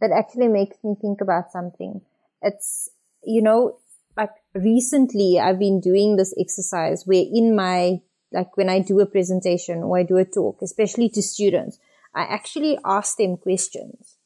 [0.00, 2.00] That actually makes me think about something.
[2.40, 2.88] It's,
[3.22, 3.78] you know,
[4.16, 8.00] like recently I've been doing this exercise where in my,
[8.32, 11.78] like when I do a presentation or I do a talk, especially to students,
[12.14, 14.16] I actually ask them questions.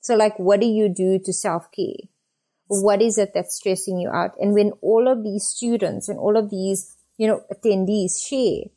[0.00, 2.08] So like, what do you do to self-care?
[2.80, 4.32] What is it that's stressing you out?
[4.40, 8.70] And when all of these students and all of these, you know, attendees share,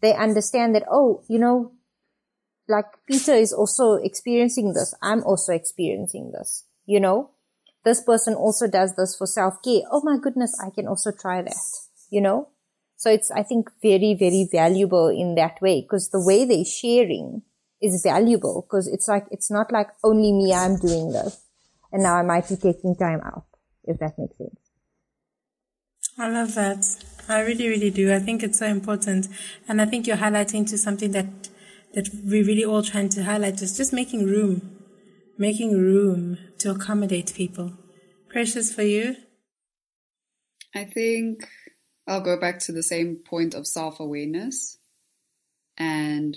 [0.00, 1.72] they understand that, oh, you know,
[2.68, 4.94] like Peter is also experiencing this.
[5.00, 7.30] I'm also experiencing this, you know?
[7.86, 9.82] this person also does this for self care.
[9.92, 11.56] Oh my goodness, I can also try that,
[12.10, 12.48] you know?
[12.96, 17.42] So it's, I think, very, very valuable in that way because the way they're sharing
[17.80, 21.40] is valuable because it's like, it's not like only me, I'm doing this.
[21.96, 23.46] And now I might be taking time out,
[23.84, 24.60] if that makes sense.
[26.18, 26.84] I love that.
[27.26, 28.12] I really, really do.
[28.12, 29.28] I think it's so important.
[29.66, 31.48] And I think you're highlighting to something that,
[31.94, 34.76] that we really all trying to highlight is just making room
[35.38, 37.72] making room to accommodate people.
[38.28, 39.16] Precious for you?
[40.74, 41.48] I think
[42.06, 44.78] I'll go back to the same point of self awareness.
[45.78, 46.36] And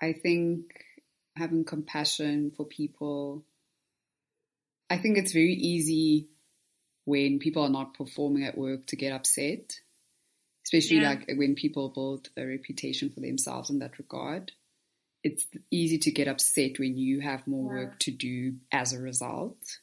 [0.00, 0.64] I think
[1.36, 3.44] having compassion for people,
[4.90, 6.28] I think it's very easy
[7.04, 9.80] when people are not performing at work to get upset,
[10.66, 11.10] especially yeah.
[11.10, 14.52] like when people build a reputation for themselves in that regard
[15.22, 17.84] it's easy to get upset when you have more yeah.
[17.84, 19.78] work to do as a result.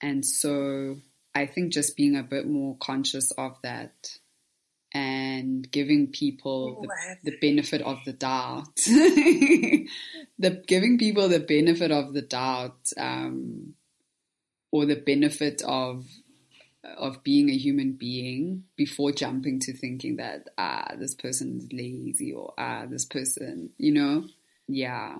[0.00, 0.96] And so
[1.34, 4.18] I think just being a bit more conscious of that
[4.92, 12.12] and giving people the, the benefit of the doubt, the giving people the benefit of
[12.12, 13.74] the doubt, um,
[14.72, 16.06] or the benefit of
[16.98, 22.32] of being a human being before jumping to thinking that ah this person is lazy
[22.32, 24.24] or ah this person you know
[24.68, 25.16] yeah,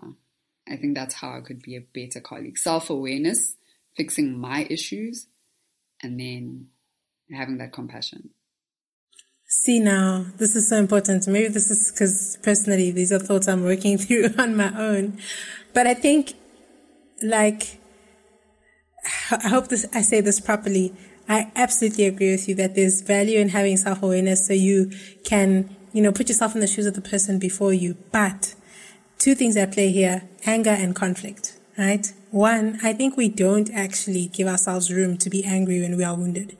[0.68, 2.58] I think that's how I could be a better colleague.
[2.58, 3.56] Self awareness,
[3.96, 5.26] fixing my issues,
[6.02, 6.68] and then
[7.30, 8.30] having that compassion.
[9.46, 11.26] See now, this is so important.
[11.28, 15.18] Maybe this is because personally, these are thoughts I'm working through on my own.
[15.74, 16.34] But I think,
[17.22, 17.78] like,
[19.30, 20.94] I hope this, I say this properly.
[21.28, 24.90] I absolutely agree with you that there's value in having self awareness so you
[25.24, 27.96] can, you know, put yourself in the shoes of the person before you.
[28.10, 28.54] But
[29.18, 32.12] two things at play here anger and conflict, right?
[32.30, 36.16] One, I think we don't actually give ourselves room to be angry when we are
[36.16, 36.56] wounded.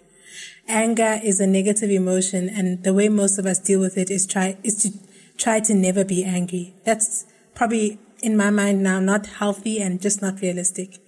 [0.69, 4.27] Anger is a negative emotion, and the way most of us deal with it is
[4.27, 4.91] try is to
[5.37, 6.75] try to never be angry.
[6.85, 10.99] That's probably in my mind now not healthy and just not realistic.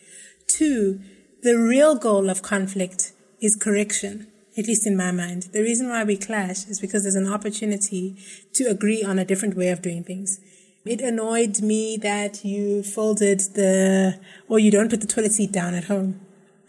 [0.47, 1.01] Two,
[1.45, 4.27] the real goal of conflict is correction,
[4.57, 5.43] at least in my mind.
[5.53, 8.17] The reason why we clash is because there's an opportunity
[8.55, 10.41] to agree on a different way of doing things.
[10.87, 14.19] It annoyed me that you folded the,
[14.49, 16.19] or you don't put the toilet seat down at home.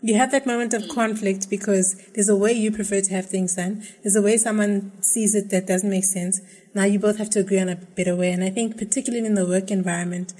[0.01, 3.55] You have that moment of conflict because there's a way you prefer to have things
[3.55, 3.81] done.
[4.03, 6.41] There's a way someone sees it that doesn't make sense.
[6.73, 8.33] Now you both have to agree on a better way.
[8.33, 10.33] And I think particularly in the work environment,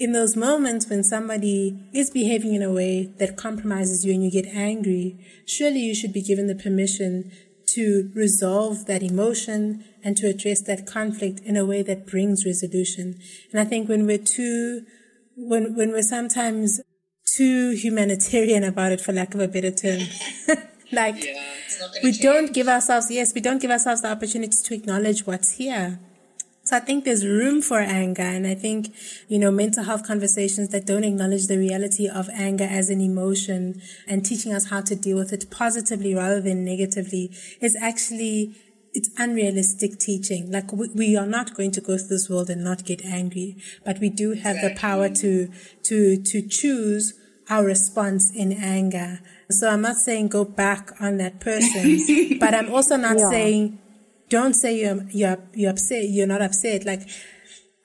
[0.00, 4.30] in those moments when somebody is behaving in a way that compromises you and you
[4.30, 7.30] get angry, surely you should be given the permission
[7.74, 13.20] to resolve that emotion and to address that conflict in a way that brings resolution.
[13.52, 14.86] And I think when we're too,
[15.36, 16.80] when, when we're sometimes
[17.36, 20.00] too humanitarian about it, for lack of a better term.
[20.92, 21.46] like, yeah,
[22.02, 22.22] we change.
[22.22, 26.00] don't give ourselves, yes, we don't give ourselves the opportunity to acknowledge what's here.
[26.70, 28.22] So I think there's room for anger.
[28.22, 28.94] And I think,
[29.26, 33.82] you know, mental health conversations that don't acknowledge the reality of anger as an emotion
[34.06, 38.54] and teaching us how to deal with it positively rather than negatively is actually
[38.94, 40.52] it's unrealistic teaching.
[40.52, 43.56] Like we, we, are not going to go through this world and not get angry,
[43.84, 44.68] but we do have exactly.
[44.68, 45.50] the power to,
[45.82, 47.14] to, to choose
[47.48, 49.18] our response in anger.
[49.50, 53.28] So I'm not saying go back on that person, but I'm also not yeah.
[53.28, 53.78] saying
[54.30, 56.86] don't say you're, you're, you're upset, you're not upset.
[56.86, 57.02] Like,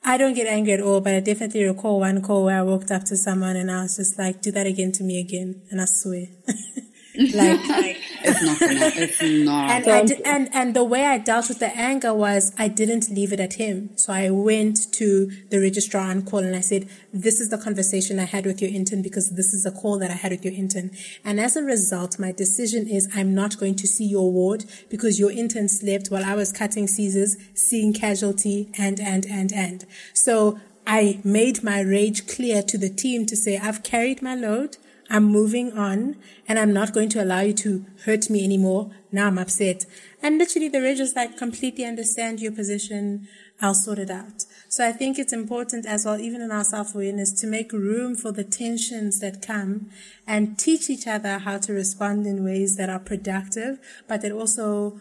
[0.03, 2.91] I don't get angry at all, but I definitely recall one call where I walked
[2.91, 5.63] up to someone and I was just like, do that again to me again.
[5.71, 6.27] And I swear.
[7.17, 9.69] like, like it's not gonna, it's not.
[9.71, 13.09] And, I did, and and the way I dealt with the anger was I didn't
[13.09, 13.97] leave it at him.
[13.97, 18.19] So I went to the registrar on call and I said, "This is the conversation
[18.19, 20.53] I had with your intern because this is a call that I had with your
[20.53, 20.91] intern."
[21.23, 25.19] And as a result, my decision is I'm not going to see your ward because
[25.19, 29.85] your intern slept while I was cutting Caesars, seeing casualty, and and and and.
[30.13, 34.77] So I made my rage clear to the team to say, I've carried my load.
[35.09, 38.91] I'm moving on and I'm not going to allow you to hurt me anymore.
[39.11, 39.85] Now I'm upset.
[40.21, 43.27] And literally the reg is like, completely understand your position.
[43.61, 44.45] I'll sort it out.
[44.67, 48.31] So I think it's important as well, even in our self-awareness, to make room for
[48.31, 49.89] the tensions that come
[50.27, 54.99] and teach each other how to respond in ways that are productive, but that also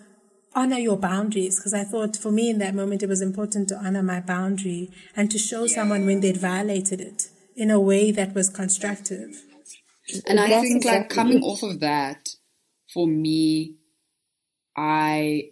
[0.54, 1.58] honor your boundaries.
[1.58, 4.90] Because I thought for me in that moment, it was important to honor my boundary
[5.16, 5.74] and to show yeah.
[5.74, 9.42] someone when they'd violated it in a way that was constructive.
[10.26, 12.28] And I think exactly like coming off of that,
[12.92, 13.76] for me,
[14.76, 15.50] I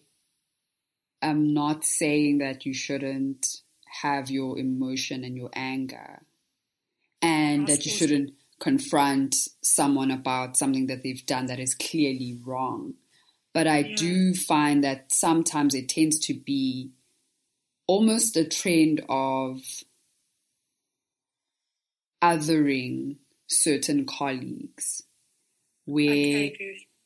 [1.22, 3.46] am not saying that you shouldn't
[4.02, 6.22] have your emotion and your anger
[7.20, 12.94] and that you shouldn't confront someone about something that they've done that is clearly wrong.
[13.54, 13.96] But I yeah.
[13.96, 16.92] do find that sometimes it tends to be
[17.86, 19.60] almost a trend of
[22.22, 23.16] othering
[23.52, 25.02] certain colleagues
[25.84, 26.50] where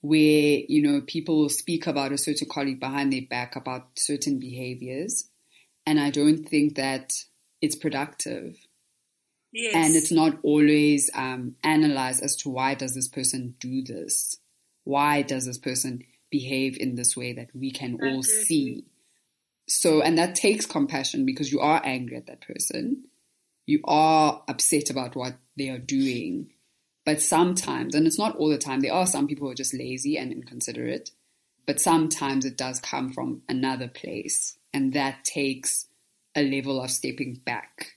[0.00, 4.38] where you know people will speak about a certain colleague behind their back about certain
[4.38, 5.28] behaviors.
[5.88, 7.12] And i don't think that
[7.60, 8.56] it's productive.
[9.52, 9.74] Yes.
[9.74, 14.36] and it's not always um, analyzed as to why does this person do this?
[14.84, 18.84] Why does this person behave in this way that we can all see?
[19.66, 23.04] So and that takes compassion because you are angry at that person
[23.66, 26.50] you are upset about what they are doing.
[27.04, 29.74] But sometimes, and it's not all the time, there are some people who are just
[29.74, 31.10] lazy and inconsiderate,
[31.66, 34.58] but sometimes it does come from another place.
[34.72, 35.86] And that takes
[36.34, 37.96] a level of stepping back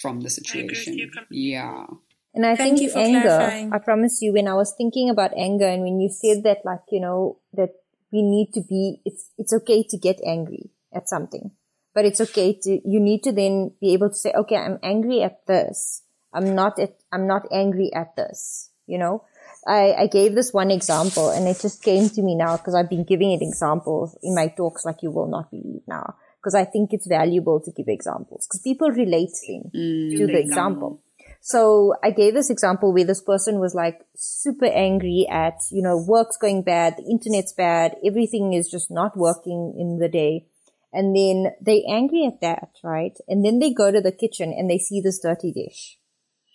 [0.00, 1.10] from the situation.
[1.30, 1.86] Yeah.
[2.32, 3.72] And I Thank think anger, clarifying.
[3.72, 6.82] I promise you, when I was thinking about anger and when you said that, like,
[6.90, 7.70] you know, that
[8.12, 11.50] we need to be, it's, it's okay to get angry at something,
[11.94, 15.22] but it's okay to, you need to then be able to say, okay, I'm angry
[15.22, 16.02] at this.
[16.32, 19.24] I'm not at, I'm not angry at this, you know?
[19.66, 22.88] I, I gave this one example and it just came to me now because I've
[22.88, 26.64] been giving it examples in my talks like you will not believe now because I
[26.64, 31.02] think it's valuable to give examples because people relate them mm, to the example.
[31.42, 35.96] So I gave this example where this person was like super angry at, you know,
[35.96, 40.46] work's going bad, the internet's bad, everything is just not working in the day.
[40.92, 43.16] And then they angry at that, right?
[43.28, 45.98] And then they go to the kitchen and they see this dirty dish.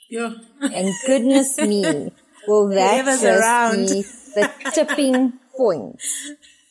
[0.09, 0.33] Yeah.
[0.61, 2.11] and goodness me,
[2.47, 3.88] will that just around.
[3.88, 4.03] be
[4.36, 6.01] the tipping point?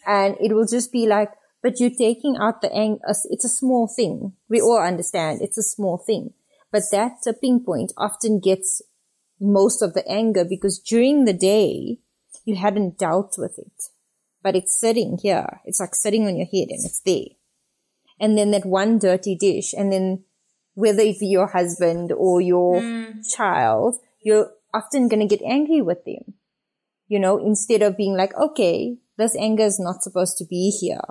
[0.07, 1.31] And it will just be like,
[1.63, 2.99] but you're taking out the ang,
[3.31, 4.35] it's a small thing.
[4.51, 6.35] We all understand it's a small thing,
[6.71, 8.83] but that tipping point often gets
[9.41, 11.99] most of the anger because during the day,
[12.45, 13.85] you hadn't dealt with it,
[14.43, 15.61] but it's sitting here.
[15.65, 17.33] It's like sitting on your head and it's there.
[18.21, 20.25] And then that one dirty dish and then
[20.75, 23.15] whether it be your husband or your mm.
[23.35, 26.35] child, you're often going to get angry with them.
[27.07, 31.03] You know, instead of being like, okay, this anger is not supposed to be here.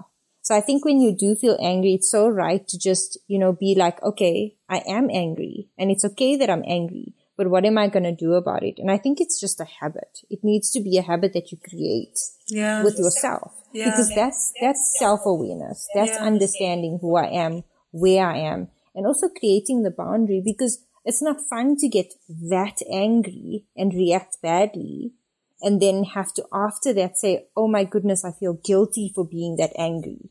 [0.41, 3.54] So I think when you do feel angry, it's so right to just, you know,
[3.54, 7.78] be like, okay, I am angry and it's okay that I'm angry, but what am
[7.78, 8.76] I going to do about it?
[8.78, 10.20] And I think it's just a habit.
[10.30, 12.84] It needs to be a habit that you create yeah.
[12.84, 13.86] with yourself yeah.
[13.86, 15.88] because that's, that's self awareness.
[15.93, 16.24] That's yeah.
[16.24, 21.41] understanding who I am, where I am and also creating the boundary because it's not
[21.49, 22.13] fun to get
[22.49, 25.13] that angry and react badly
[25.61, 29.57] and then have to after that say, Oh my goodness, I feel guilty for being
[29.57, 30.30] that angry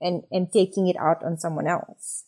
[0.00, 2.24] and, and taking it out on someone else.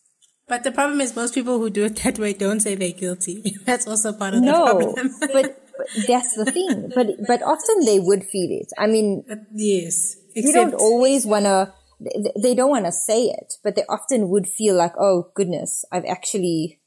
[0.48, 3.56] But the problem is most people who do it that way don't say they're guilty.
[3.64, 5.14] That's also part of no, the problem.
[5.20, 5.62] but, but
[6.06, 6.90] that's the thing.
[6.94, 8.72] But but often they would feel it.
[8.78, 9.24] I mean,
[9.54, 10.16] yes.
[10.36, 11.72] Except, don't always want to.
[12.40, 16.04] They don't want to say it, but they often would feel like, oh goodness, I've
[16.04, 16.80] actually,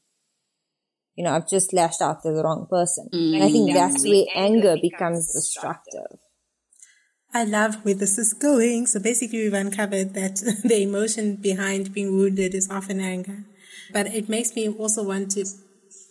[1.16, 3.08] you know, I've just lashed out to the wrong person.
[3.12, 6.18] Mm, and I think that's where anger becomes destructive.
[7.32, 8.86] I love where this is going.
[8.86, 13.44] So basically we've uncovered that the emotion behind being wounded is often anger.
[13.92, 15.44] But it makes me also want to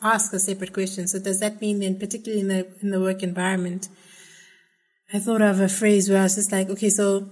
[0.01, 1.07] ask a separate question.
[1.07, 3.89] So does that mean then, particularly in the, in the work environment,
[5.11, 7.27] I thought of a phrase where I was just like, okay, so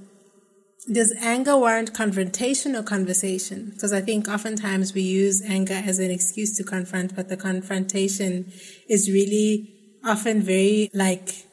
[0.92, 3.72] does anger warrant confrontation or conversation?
[3.74, 8.52] Because I think oftentimes we use anger as an excuse to confront, but the confrontation
[8.90, 9.74] is really
[10.04, 11.46] often very like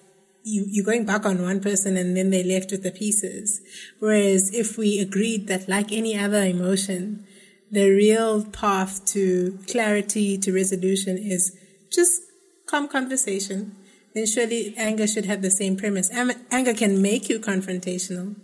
[0.45, 3.61] you, you're going back on one person and then they're left with the pieces.
[3.99, 7.27] Whereas if we agreed that like any other emotion,
[7.70, 11.57] the real path to clarity, to resolution is
[11.91, 12.22] just
[12.66, 13.75] calm conversation,
[14.14, 16.10] then surely anger should have the same premise.
[16.50, 18.36] Anger can make you confrontational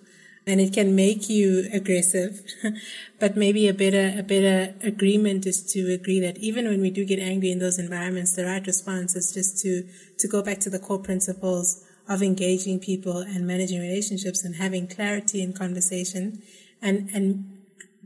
[0.46, 2.42] and it can make you aggressive.
[3.20, 7.04] but maybe a better, a better agreement is to agree that even when we do
[7.04, 9.84] get angry in those environments, the right response is just to,
[10.18, 14.88] to go back to the core principles of engaging people and managing relationships and having
[14.88, 16.42] clarity in conversation
[16.82, 17.58] and, and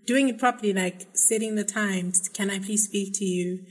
[0.04, 2.28] doing it properly, like setting the times.
[2.28, 3.64] Can I please speak to you?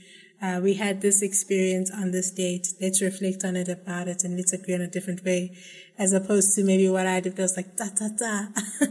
[0.44, 2.68] Uh, we had this experience on this date.
[2.78, 5.56] Let's reflect on it about it and let's agree on a different way
[5.96, 8.38] as opposed to maybe what I did was like, da, da, da.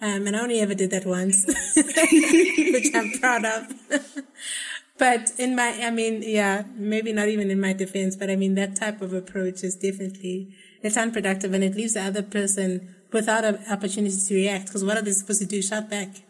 [0.00, 1.44] um, and I only ever did that once,
[1.76, 3.74] which I'm proud of.
[4.98, 8.54] but in my, I mean, yeah, maybe not even in my defense, but I mean,
[8.54, 13.44] that type of approach is definitely it's unproductive and it leaves the other person without
[13.44, 14.66] an opportunity to react.
[14.68, 15.60] Because what are they supposed to do?
[15.60, 16.22] Shout back.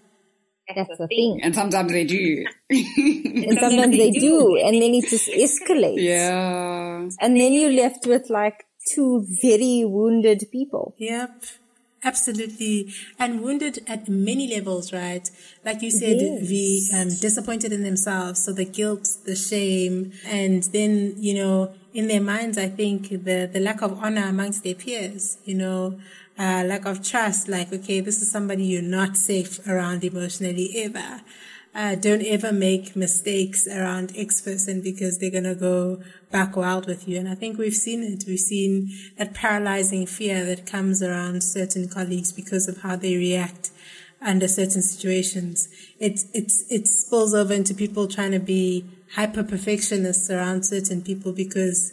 [0.74, 1.40] That's the thing.
[1.42, 2.44] And sometimes they do.
[2.70, 4.56] and sometimes they do.
[4.56, 6.02] And then it just escalates.
[6.02, 7.08] Yeah.
[7.20, 10.94] And then you're left with like two very wounded people.
[10.98, 11.44] Yep.
[12.04, 12.92] Absolutely.
[13.18, 15.28] And wounded at many levels, right?
[15.64, 16.48] Like you said, yes.
[16.48, 18.44] the um, disappointed in themselves.
[18.44, 23.50] So the guilt, the shame, and then, you know, in their minds, I think the,
[23.52, 25.98] the lack of honor amongst their peers, you know,
[26.38, 31.22] uh, lack of trust, like, okay, this is somebody you're not safe around emotionally ever.
[31.74, 36.86] Uh, don't ever make mistakes around X person because they're going to go back wild
[36.86, 37.18] with you.
[37.18, 38.24] And I think we've seen it.
[38.26, 43.70] We've seen that paralyzing fear that comes around certain colleagues because of how they react
[44.22, 45.68] under certain situations.
[45.98, 51.32] It, it, it spills over into people trying to be hyper perfectionists around certain people
[51.32, 51.92] because,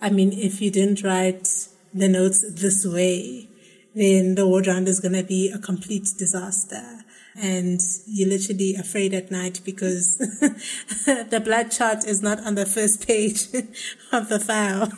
[0.00, 1.48] I mean, if you didn't write
[1.92, 3.48] the notes this way,
[3.94, 7.00] then the ward round is going to be a complete disaster.
[7.36, 13.06] And you're literally afraid at night because the blood chart is not on the first
[13.06, 13.46] page
[14.12, 14.92] of the file.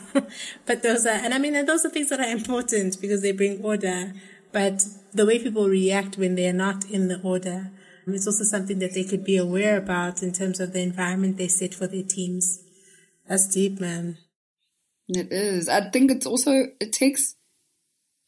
[0.66, 3.32] but those are, and I mean, and those are things that are important because they
[3.32, 4.12] bring order.
[4.52, 7.70] But the way people react when they're not in the order
[8.14, 11.48] it's also something that they could be aware about in terms of the environment they
[11.48, 12.62] set for their teams.
[13.28, 14.18] That's deep, man.
[15.08, 15.68] It is.
[15.68, 17.34] I think it's also, it takes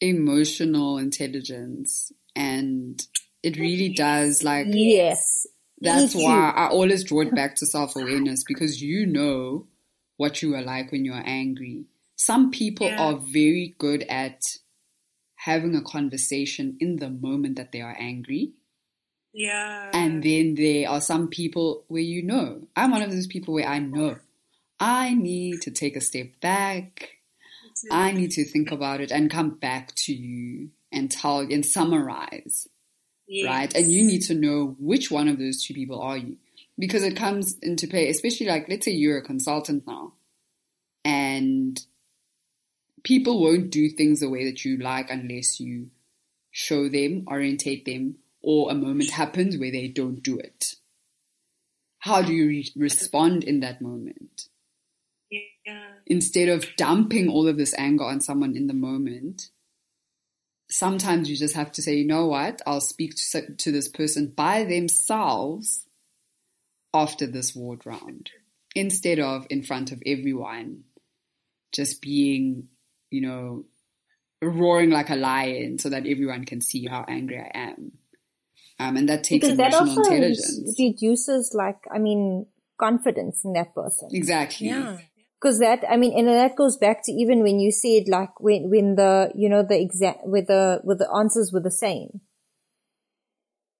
[0.01, 3.05] emotional intelligence and
[3.43, 4.67] it really does like.
[4.69, 5.47] Yes.
[5.81, 9.67] That's why I always draw it back to self awareness because you know
[10.17, 11.85] what you are like when you're angry.
[12.15, 13.01] Some people yeah.
[13.01, 14.43] are very good at
[15.35, 18.51] having a conversation in the moment that they are angry.
[19.33, 19.89] Yeah.
[19.93, 23.67] And then there are some people where you know, I'm one of those people where
[23.67, 24.17] I know
[24.79, 27.18] I need to take a step back.
[27.91, 32.67] I need to think about it and come back to you and tell and summarize.
[33.27, 33.47] Yes.
[33.47, 33.75] Right?
[33.75, 36.37] And you need to know which one of those two people are you.
[36.77, 40.13] Because it comes into play, especially like, let's say you're a consultant now
[41.03, 41.79] and
[43.03, 45.89] people won't do things the way that you like unless you
[46.51, 50.75] show them, orientate them, or a moment happens where they don't do it.
[51.99, 54.48] How do you re- respond in that moment?
[55.69, 55.81] Yeah.
[56.07, 59.49] Instead of dumping all of this anger on someone in the moment,
[60.69, 64.33] sometimes you just have to say, you know what, I'll speak to, to this person
[64.35, 65.85] by themselves
[66.93, 68.31] after this ward round
[68.75, 70.83] instead of in front of everyone,
[71.73, 72.67] just being,
[73.11, 73.65] you know,
[74.41, 77.91] roaring like a lion so that everyone can see how angry I am.
[78.79, 80.75] Um, and that takes because emotional that also intelligence.
[80.79, 82.45] reduces, like, I mean,
[82.79, 84.09] confidence in that person.
[84.13, 84.67] Exactly.
[84.67, 84.97] Yeah.
[85.41, 88.69] Because that, I mean, and that goes back to even when you said, like, when,
[88.69, 92.21] when the, you know, the exact, with the, with the answers were the same.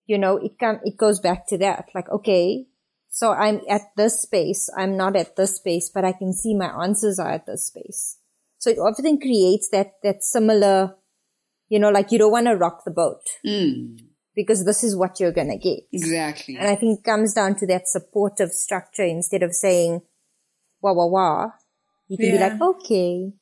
[0.06, 1.90] You know, it come, it goes back to that.
[1.94, 2.66] Like, okay,
[3.10, 4.70] So I'm at this space.
[4.78, 8.18] I'm not at this space, but I can see my answers are at this space.
[8.60, 10.96] So it often creates that, that similar,
[11.70, 14.00] you know, like you don't want to rock the boat Mm,
[14.36, 15.80] because this is what you're going to get.
[15.92, 16.56] exactly.
[16.58, 20.02] And I think it comes down to that supportive structure instead of saying,
[20.82, 21.52] wah, wah, wah.
[22.08, 23.34] You can be like, okay,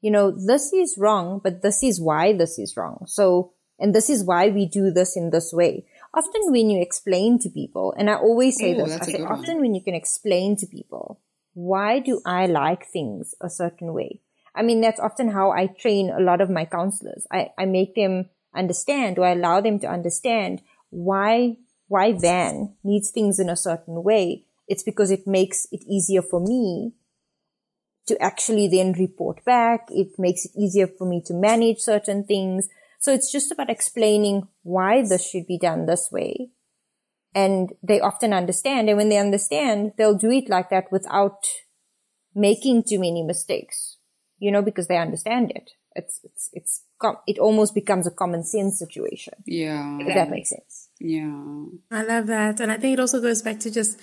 [0.00, 3.04] you know, this is wrong, but this is why this is wrong.
[3.06, 5.86] So, and this is why we do this in this way.
[6.14, 9.60] Often when you explain to people, and I always say Ooh, this, I say often
[9.60, 11.20] when you can explain to people,
[11.54, 14.20] why do I like things a certain way?
[14.54, 17.26] I mean, that's often how I train a lot of my counselors.
[17.30, 21.56] I, I make them understand or I allow them to understand why,
[21.88, 24.45] why Van needs things in a certain way.
[24.68, 26.92] It's because it makes it easier for me
[28.06, 29.86] to actually then report back.
[29.90, 32.68] It makes it easier for me to manage certain things.
[33.00, 36.50] So it's just about explaining why this should be done this way.
[37.34, 38.88] And they often understand.
[38.88, 41.44] And when they understand, they'll do it like that without
[42.34, 43.98] making too many mistakes,
[44.38, 45.72] you know, because they understand it.
[45.94, 49.34] It's, it's, it's, com- it almost becomes a common sense situation.
[49.46, 49.98] yeah.
[50.00, 50.88] If that makes sense.
[51.00, 51.64] Yeah.
[51.90, 52.60] I love that.
[52.60, 53.98] And I think it also goes back to just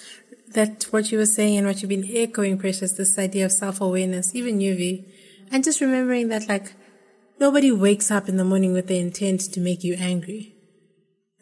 [0.49, 4.35] that what you were saying and what you've been echoing, Precious, this idea of self-awareness,
[4.35, 5.05] even UV.
[5.51, 6.73] And just remembering that like
[7.39, 10.55] nobody wakes up in the morning with the intent to make you angry.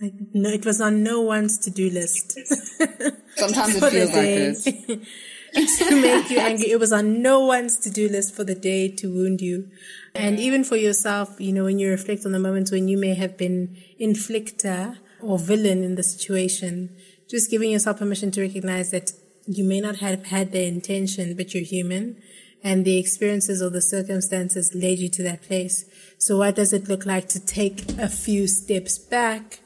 [0.02, 2.32] Like, no, it was on no one's to-do list.
[3.36, 4.64] Sometimes it feels like this.
[5.90, 6.72] to make you angry.
[6.72, 9.70] It was on no one's to-do list for the day to wound you.
[10.16, 13.14] And even for yourself, you know, when you reflect on the moments when you may
[13.14, 16.96] have been inflictor or villain in the situation,
[17.32, 19.14] just giving yourself permission to recognize that
[19.48, 22.22] you may not have had the intention, but you're human
[22.64, 25.86] and the experiences or the circumstances led you to that place.
[26.18, 29.62] So what does it look like to take a few steps back,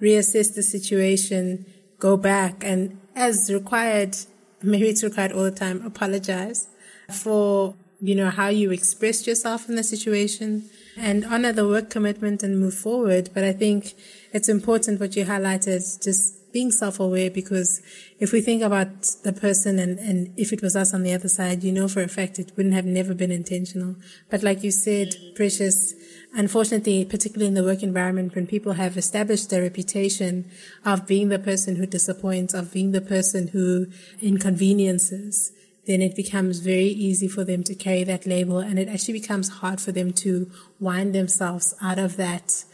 [0.00, 1.64] reassess the situation,
[1.98, 4.14] go back and as required,
[4.62, 6.68] maybe it's required all the time, apologize
[7.10, 12.42] for, you know, how you expressed yourself in the situation and honor the work commitment
[12.42, 13.30] and move forward.
[13.34, 13.94] But I think
[14.32, 17.82] it's important what you highlighted, just being self-aware because
[18.18, 18.88] if we think about
[19.24, 22.02] the person and, and if it was us on the other side, you know for
[22.02, 23.94] a fact it wouldn't have never been intentional.
[24.30, 25.34] But like you said, mm.
[25.34, 25.92] Precious,
[26.32, 30.50] unfortunately, particularly in the work environment, when people have established their reputation
[30.82, 33.88] of being the person who disappoints, of being the person who
[34.22, 35.52] inconveniences,
[35.86, 39.58] then it becomes very easy for them to carry that label and it actually becomes
[39.60, 40.50] hard for them to
[40.80, 42.64] wind themselves out of that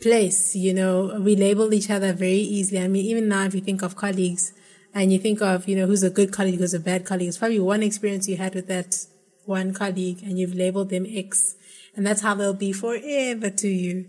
[0.00, 0.54] place.
[0.54, 2.80] You know, we label each other very easily.
[2.82, 4.52] I mean, even now, if you think of colleagues
[4.94, 7.38] and you think of, you know, who's a good colleague, who's a bad colleague, it's
[7.38, 9.06] probably one experience you had with that
[9.44, 11.56] one colleague and you've labeled them X.
[11.94, 14.08] And that's how they'll be forever to you.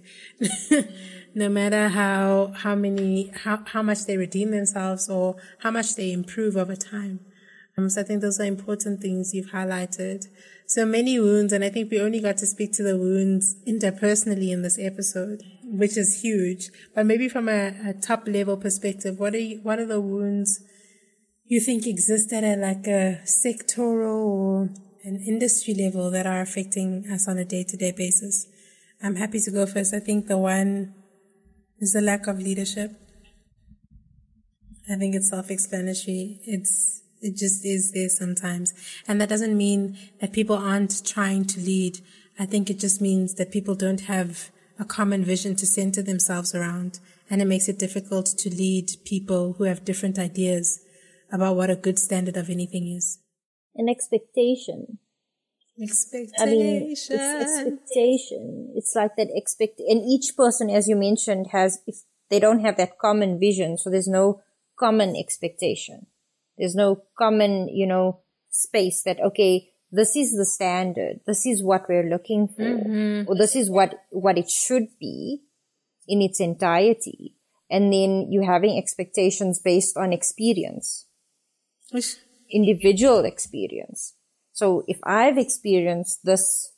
[1.35, 6.11] no matter how, how many, how, how much they redeem themselves or how much they
[6.11, 7.19] improve over time.
[7.77, 10.27] Um, so I think those are important things you've highlighted.
[10.65, 14.51] So many wounds, and I think we only got to speak to the wounds interpersonally
[14.51, 16.69] in this episode, which is huge.
[16.95, 20.61] But maybe from a, a top level perspective, what are you, what are the wounds
[21.45, 24.69] you think exist at a like a sectoral or
[25.03, 28.47] an industry level that are affecting us on a day to day basis?
[29.01, 29.93] I'm happy to go first.
[29.93, 30.95] I think the one
[31.79, 32.91] is the lack of leadership.
[34.89, 36.39] I think it's self explanatory.
[36.43, 38.73] It's it just is there sometimes.
[39.07, 41.99] And that doesn't mean that people aren't trying to lead.
[42.39, 44.49] I think it just means that people don't have
[44.79, 46.99] a common vision to center themselves around.
[47.29, 50.79] And it makes it difficult to lead people who have different ideas
[51.31, 53.19] about what a good standard of anything is.
[53.75, 54.99] An expectation.
[55.81, 56.33] Expectation.
[56.39, 58.71] I mean, it's expectation.
[58.75, 61.97] It's like that expect, and each person, as you mentioned, has, if
[62.29, 64.41] they don't have that common vision, so there's no
[64.79, 66.07] common expectation.
[66.57, 71.21] There's no common, you know, space that, okay, this is the standard.
[71.25, 72.63] This is what we're looking for.
[72.63, 73.29] Mm-hmm.
[73.29, 75.43] Or this is what, what it should be
[76.07, 77.35] in its entirety.
[77.69, 81.05] And then you having expectations based on experience,
[81.91, 82.15] Which,
[82.49, 84.13] individual experience.
[84.53, 86.71] So if I've experienced this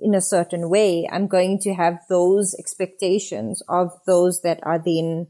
[0.00, 5.26] in a certain way, I'm going to have those expectations of those that are then,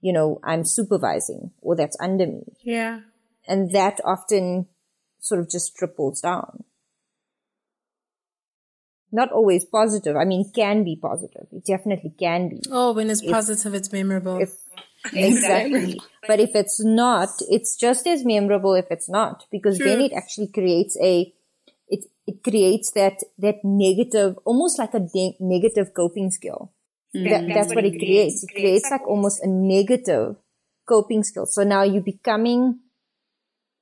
[0.00, 2.44] you know, I'm supervising or that's under me.
[2.62, 3.00] yeah.
[3.46, 4.66] And that often
[5.20, 6.64] sort of just triples down.
[9.12, 10.16] Not always positive.
[10.16, 11.46] I mean, can be positive.
[11.50, 12.62] It definitely can be.
[12.70, 14.38] Oh, when it's positive, it's memorable.
[14.38, 14.52] If,
[15.12, 16.00] exactly.
[16.28, 20.46] But if it's not, it's just as memorable if it's not, because then it actually
[20.46, 21.34] creates a,
[21.88, 26.72] it, it creates that, that negative, almost like a de- negative coping skill.
[27.12, 27.24] Hmm.
[27.24, 28.44] That, that's what it creates.
[28.44, 30.36] It creates like almost a negative
[30.88, 31.46] coping skill.
[31.46, 32.78] So now you're becoming,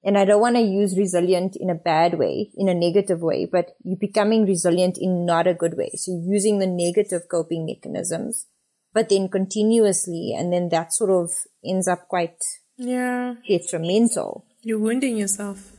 [0.04, 3.46] and I don't want to use resilient in a bad way, in a negative way,
[3.50, 5.90] but you're becoming resilient in not a good way.
[5.94, 8.46] So using the negative coping mechanisms,
[8.92, 11.30] but then continuously, and then that sort of
[11.64, 12.38] ends up quite
[12.76, 13.34] Yeah.
[13.46, 14.44] detrimental.
[14.62, 15.72] You're wounding yourself.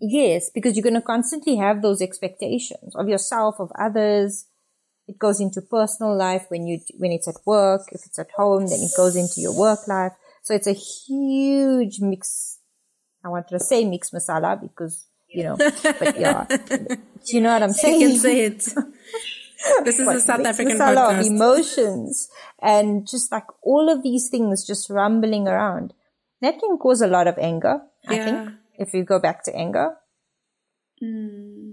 [0.00, 4.46] Yes, because you're going to constantly have those expectations of yourself, of others.
[5.06, 7.82] It goes into personal life when you, when it's at work.
[7.92, 10.12] If it's at home, then it goes into your work life.
[10.42, 12.59] So it's a huge mix.
[13.24, 16.46] I wanted to say mix masala because, you know, but yeah.
[16.76, 18.00] Do you know what I'm You saying?
[18.00, 18.66] can say it.
[19.84, 22.30] This is a South African masala of emotions
[22.62, 25.92] and just like all of these things just rumbling around.
[26.40, 28.24] That can cause a lot of anger, I Yeah.
[28.24, 29.96] think, if you go back to anger.
[30.98, 31.72] Hmm.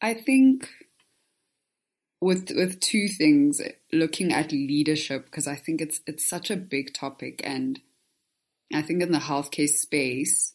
[0.00, 0.66] I think
[2.22, 3.60] with with two things,
[3.92, 7.80] looking at leadership because I think it's it's such a big topic, and
[8.72, 10.54] I think in the healthcare space,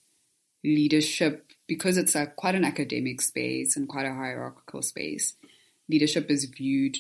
[0.66, 5.36] leadership because it's a quite an academic space and quite a hierarchical space,
[5.90, 6.98] leadership is viewed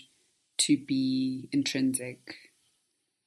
[0.57, 2.35] to be intrinsic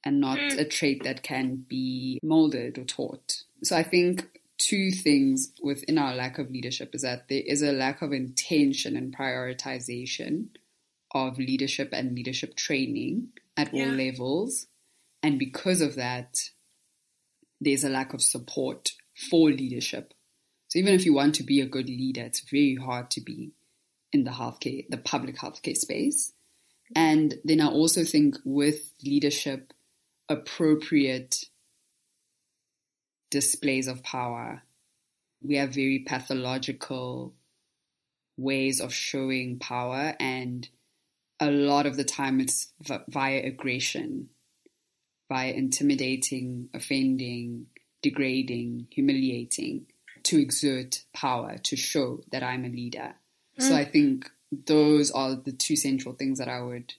[0.03, 0.59] and not hmm.
[0.59, 3.43] a trait that can be molded or taught.
[3.63, 7.71] So I think two things within our lack of leadership is that there is a
[7.71, 10.47] lack of intention and prioritization
[11.13, 14.67] of leadership and leadership training at all levels.
[15.23, 16.49] And because of that,
[17.59, 18.91] there's a lack of support
[19.29, 20.13] for leadership.
[20.69, 23.51] So even if you want to be a good leader, it's very hard to be
[24.13, 26.33] in the healthcare, the public healthcare space.
[26.95, 29.73] And then I also think with leadership,
[30.29, 31.45] appropriate
[33.31, 34.61] displays of power.
[35.41, 37.33] We have very pathological
[38.37, 40.67] ways of showing power, and
[41.39, 42.73] a lot of the time it's
[43.07, 44.29] via aggression,
[45.29, 47.67] via intimidating, offending,
[48.01, 49.87] degrading, humiliating
[50.23, 53.15] to exert power, to show that I'm a leader.
[53.57, 56.93] So I think those are the two central things that I would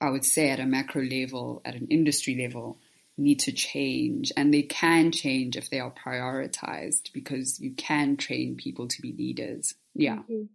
[0.00, 2.78] I would say at a macro level, at an industry level,
[3.16, 4.32] need to change.
[4.36, 9.12] And they can change if they are prioritized because you can train people to be
[9.12, 9.74] leaders.
[9.94, 10.22] Yeah.
[10.28, 10.48] You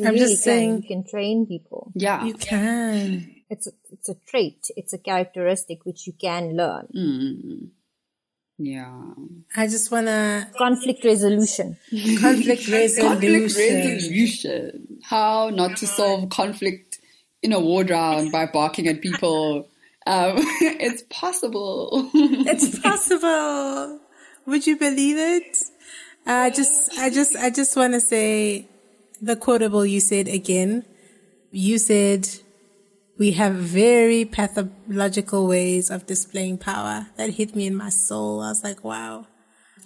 [0.00, 0.52] I'm really just can.
[0.52, 1.90] saying- you can train people.
[1.94, 2.24] Yeah.
[2.26, 3.34] You can.
[3.48, 4.66] It's a, it's a trait.
[4.76, 6.88] It's a characteristic which you can learn.
[6.94, 7.68] Mm.
[8.58, 9.02] Yeah.
[9.56, 11.76] I just want to Conflict resolution.
[12.20, 13.02] conflict resolution.
[13.08, 14.98] Conflict resolution.
[15.02, 16.98] How not to solve conflict
[17.42, 19.68] in a ward round by barking at people.
[20.06, 22.10] Um, it's possible.
[22.12, 24.00] It's possible.
[24.44, 25.56] Would you believe it?
[26.26, 28.68] I just, I just, I just want to say
[29.22, 30.84] the quotable you said again.
[31.52, 32.28] You said
[33.18, 37.06] we have very pathological ways of displaying power.
[37.16, 38.40] That hit me in my soul.
[38.40, 39.26] I was like, wow.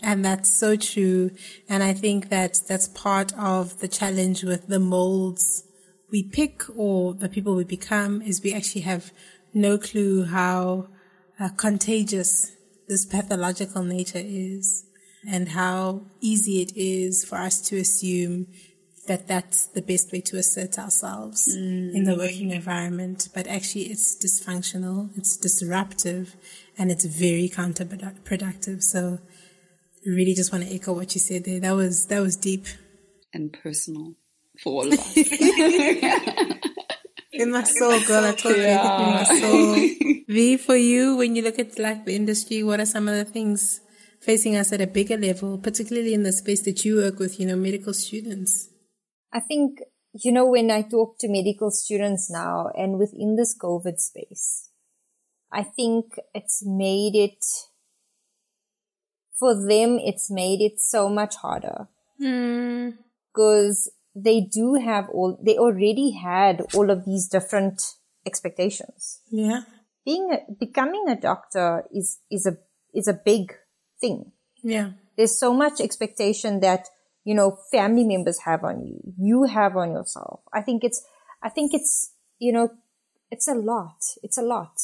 [0.03, 1.31] And that's so true.
[1.69, 5.65] And I think that that's part of the challenge with the molds
[6.11, 9.13] we pick or the people we become is we actually have
[9.53, 10.89] no clue how
[11.39, 12.53] uh, contagious
[12.89, 14.87] this pathological nature is
[15.29, 18.47] and how easy it is for us to assume
[19.09, 21.95] that that's the best way to assert ourselves mm.
[21.95, 23.29] in the working environment.
[23.35, 26.37] But actually it's dysfunctional, it's disruptive,
[26.79, 28.83] and it's very counterproductive.
[28.83, 29.19] So
[30.07, 31.61] really just want to echo what you said there.
[31.61, 32.67] That was, that was deep.
[33.35, 34.15] and personal
[34.63, 35.17] for all of us.
[37.31, 40.25] In my soul, girl, I told you, hit me in my soul.
[40.29, 43.25] V, for you, when you look at like the industry, what are some of the
[43.25, 43.81] things
[44.21, 47.47] facing us at a bigger level, particularly in the space that you work with, you
[47.47, 48.71] know, medical students?
[49.33, 49.81] I think,
[50.13, 54.71] you know, when I talk to medical students now and within this COVID space,
[55.53, 57.45] I think it's made it,
[59.39, 62.91] for them, it's made it so much harder hmm.
[63.33, 67.83] because they do have all, they already had all of these different
[68.27, 69.21] expectations.
[69.31, 69.63] Yeah.
[70.05, 72.57] Being, a, becoming a doctor is, is a,
[72.95, 73.55] is a big
[74.01, 74.33] thing.
[74.63, 74.93] Yeah.
[75.17, 76.89] There's so much expectation that,
[77.29, 80.41] you know, family members have on you, you have on yourself.
[80.51, 81.05] I think it's,
[81.43, 82.71] I think it's, you know,
[83.31, 83.99] it's a lot.
[84.23, 84.81] It's a lot.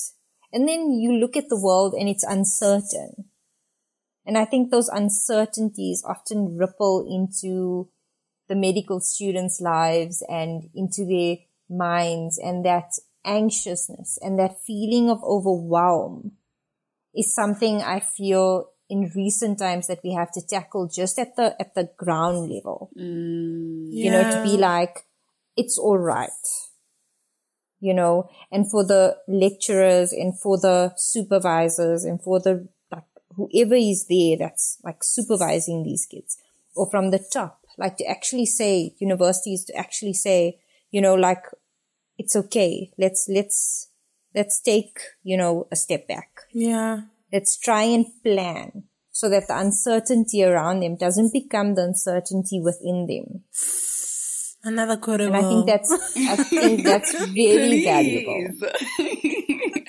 [0.53, 3.30] And then you look at the world and it's uncertain.
[4.26, 7.88] And I think those uncertainties often ripple into
[8.47, 11.36] the medical students' lives and into their
[11.70, 12.90] minds and that
[13.24, 16.32] anxiousness and that feeling of overwhelm
[17.14, 21.57] is something I feel in recent times that we have to tackle just at the,
[21.59, 22.90] at the ground level.
[22.97, 23.88] Mm.
[23.90, 25.05] You know, to be like,
[25.57, 26.30] it's all right.
[27.80, 33.74] You know, and for the lecturers and for the supervisors and for the like whoever
[33.74, 36.38] is there that's like supervising these kids
[36.76, 40.61] or from the top, like to actually say universities to actually say,
[40.92, 41.42] you know, like
[42.16, 42.92] it's okay.
[42.97, 43.88] Let's, let's,
[44.36, 46.28] let's take, you know, a step back.
[46.53, 47.01] Yeah.
[47.35, 53.09] Let's try and plan so that the uncertainty around them doesn't become the uncertainty within
[53.09, 53.43] them.
[54.62, 55.35] Another quotable.
[55.35, 58.53] And I think that's, I think that's really valuable.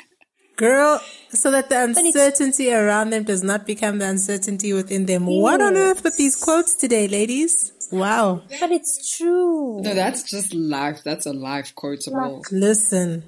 [0.56, 5.28] Girl, so that the uncertainty around them does not become the uncertainty within them.
[5.28, 5.42] Yes.
[5.44, 7.74] What on earth with these quotes today, ladies?
[7.92, 8.42] Wow.
[8.60, 9.82] But it's true.
[9.82, 11.04] No, that's just life.
[11.04, 12.38] That's a life quotable.
[12.38, 13.24] Like, listen.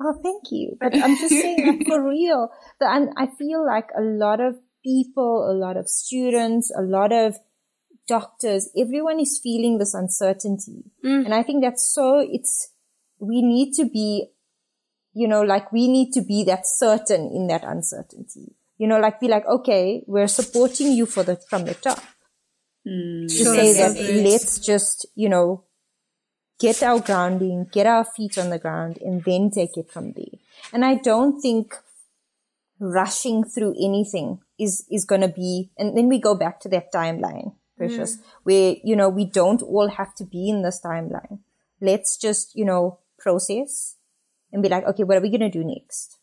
[0.00, 0.76] Oh, thank you.
[0.80, 2.86] But I'm just saying, like, for real, the,
[3.16, 7.36] I feel like a lot of people, a lot of students, a lot of
[8.06, 10.84] doctors, everyone is feeling this uncertainty.
[11.04, 11.26] Mm.
[11.26, 12.72] And I think that's so, it's,
[13.18, 14.30] we need to be
[15.18, 18.54] you know, like we need to be that certain in that uncertainty.
[18.76, 22.00] You know, like be like, okay, we're supporting you for the, from the top.
[22.86, 25.64] Mm, to sure say that let's just, you know,
[26.58, 30.38] get our grounding, get our feet on the ground and then take it from there.
[30.72, 31.76] And I don't think
[32.80, 36.92] rushing through anything is, is going to be, and then we go back to that
[36.92, 38.22] timeline, precious, mm.
[38.42, 41.40] where, you know, we don't all have to be in this timeline.
[41.80, 43.96] Let's just, you know, process,
[44.52, 46.16] and be like, okay, what are we going to do next?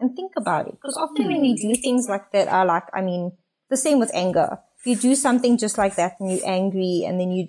[0.00, 0.72] And think about it.
[0.72, 3.32] Because often when we do things like that are like, I mean,
[3.68, 4.58] the same with anger.
[4.78, 7.48] If you do something just like that and you're angry and then you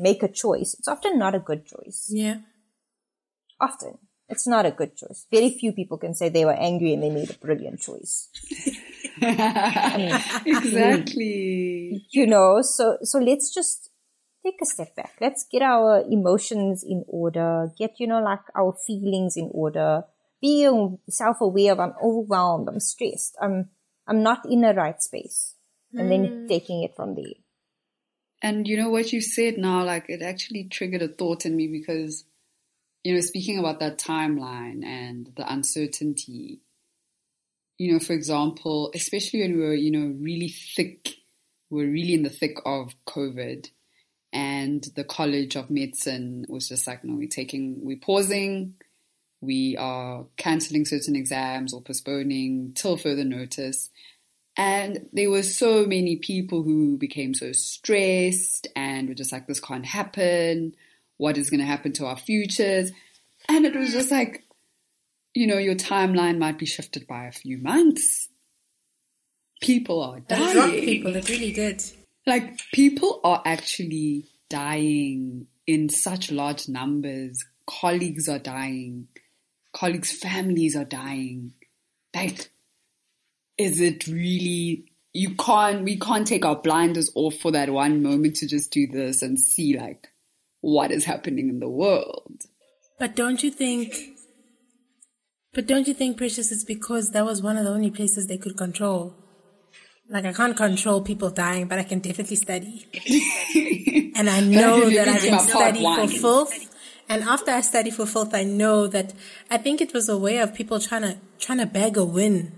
[0.00, 2.08] make a choice, it's often not a good choice.
[2.08, 2.38] Yeah.
[3.60, 3.98] Often.
[4.28, 5.26] It's not a good choice.
[5.30, 8.28] Very few people can say they were angry and they made a brilliant choice.
[9.22, 12.06] I mean, exactly.
[12.10, 13.90] You know, so, so let's just
[14.44, 15.14] take a step back.
[15.20, 20.04] Let's get our emotions in order, get, you know, like our feelings in order,
[20.40, 23.68] Being self-aware of I'm overwhelmed, I'm stressed, I'm,
[24.06, 25.56] I'm not in the right space.
[25.92, 26.10] And mm.
[26.10, 27.34] then taking it from there.
[28.42, 31.68] And you know what you said now, like it actually triggered a thought in me
[31.68, 32.24] because,
[33.04, 36.60] you know, speaking about that timeline and the uncertainty,
[37.76, 41.16] you know, for example, especially when we were, you know, really thick,
[41.68, 43.70] we we're really in the thick of COVID
[44.32, 48.74] and the College of Medicine was just like, no, we're taking, we're pausing,
[49.40, 53.90] we are cancelling certain exams or postponing till further notice.
[54.56, 59.60] And there were so many people who became so stressed and were just like, this
[59.60, 60.74] can't happen.
[61.16, 62.90] What is going to happen to our futures?
[63.48, 64.44] And it was just like,
[65.34, 68.28] you know, your timeline might be shifted by a few months.
[69.60, 70.84] People are dying.
[70.84, 71.82] people, it really did.
[72.26, 77.44] Like people are actually dying in such large numbers.
[77.66, 79.08] Colleagues are dying.
[79.72, 81.52] Colleagues' families are dying.
[82.14, 82.50] Like,
[83.60, 88.36] is it really, you can't, we can't take our blinders off for that one moment
[88.36, 90.08] to just do this and see like
[90.60, 92.42] what is happening in the world.
[92.98, 93.94] But don't you think,
[95.52, 98.38] but don't you think, Precious, it's because that was one of the only places they
[98.38, 99.14] could control?
[100.08, 102.86] Like I can't control people dying, but I can definitely study.
[104.16, 106.76] and I know that I can study for filth.
[107.08, 109.12] And after I study for filth, I know that
[109.50, 112.52] I think it was a way of people trying to trying to bag a win.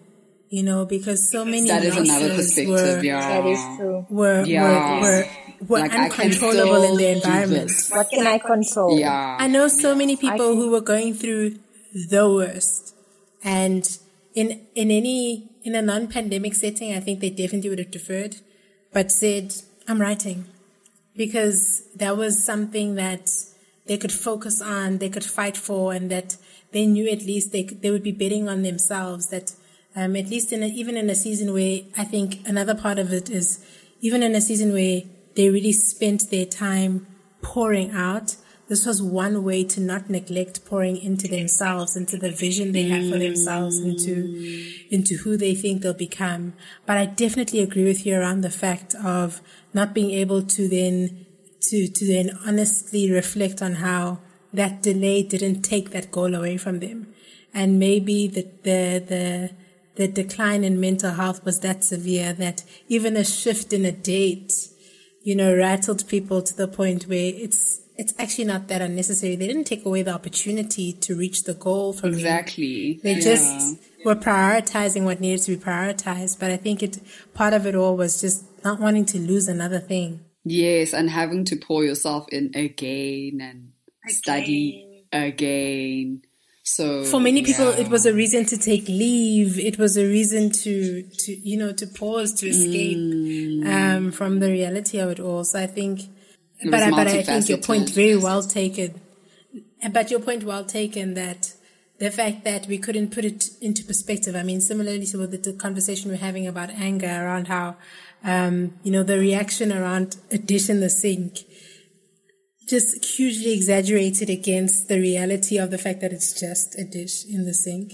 [0.53, 2.69] You know, because so many that is another perspective.
[2.69, 4.07] Were, yeah, that is true.
[4.11, 5.01] Were yeah.
[5.01, 5.27] were, were,
[5.67, 7.73] were like uncontrollable in their environment.
[7.89, 8.99] What can I control?
[8.99, 11.59] Yeah, I know so many people who were going through
[12.11, 12.95] the worst,
[13.43, 13.89] and
[14.35, 18.37] in in any in a non-pandemic setting, I think they definitely would have deferred,
[18.93, 19.55] but said,
[19.89, 20.45] "I'm writing,"
[21.17, 23.31] because that was something that
[23.87, 26.37] they could focus on, they could fight for, and that
[26.73, 29.29] they knew at least they they would be betting on themselves.
[29.29, 29.55] That
[29.95, 33.13] um, at least in a, even in a season where I think another part of
[33.13, 33.65] it is
[34.01, 35.03] even in a season where
[35.35, 37.07] they really spent their time
[37.41, 38.37] pouring out
[38.73, 43.11] this was one way to not neglect pouring into themselves, into the vision they have
[43.11, 46.55] for themselves, into, into who they think they'll become.
[46.87, 49.43] But I definitely agree with you around the fact of
[49.75, 51.27] not being able to then,
[51.69, 54.21] to, to then honestly reflect on how
[54.55, 57.13] that delay didn't take that goal away from them.
[57.53, 59.51] And maybe the, the, the,
[59.97, 64.69] the decline in mental health was that severe that even a shift in a date,
[65.23, 69.37] you know, rattled people to the point where it's it's actually not that unnecessary.
[69.37, 73.01] They didn't take away the opportunity to reach the goal from exactly.
[73.03, 73.21] They yeah.
[73.21, 76.41] just were prioritizing what needed to be prioritized.
[76.41, 76.99] But I think it
[77.35, 80.25] part of it all was just not wanting to lose another thing.
[80.45, 83.73] Yes, and having to pour yourself in again and
[84.05, 84.15] again.
[84.15, 86.23] study again.
[86.65, 87.81] So for many people, yeah.
[87.81, 89.59] it was a reason to take leave.
[89.59, 93.67] It was a reason to, to you know, to pause, to escape Mm.
[93.67, 95.45] um, from the reality of it all.
[95.45, 96.03] So I think,
[96.61, 99.01] It but I, but I think your point very well taken.
[99.93, 101.53] But your point well taken that
[101.99, 104.35] the fact that we couldn't put it into perspective.
[104.35, 107.77] I mean, similarly to the, the conversation we're having about anger around how,
[108.25, 111.41] um, you know, the reaction around a dish in the sink
[112.73, 117.45] just hugely exaggerated against the reality of the fact that it's just a dish in
[117.45, 117.89] the sink.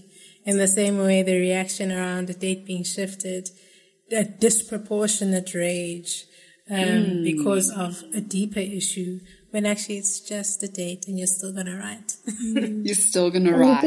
[0.44, 3.50] In the same way, the reaction around a date being shifted,
[4.12, 6.12] a disproportionate rage
[6.70, 9.18] um, because of a deeper issue,
[9.50, 12.10] when actually it's just a date and you're still gonna write.
[12.86, 13.82] you're still gonna write.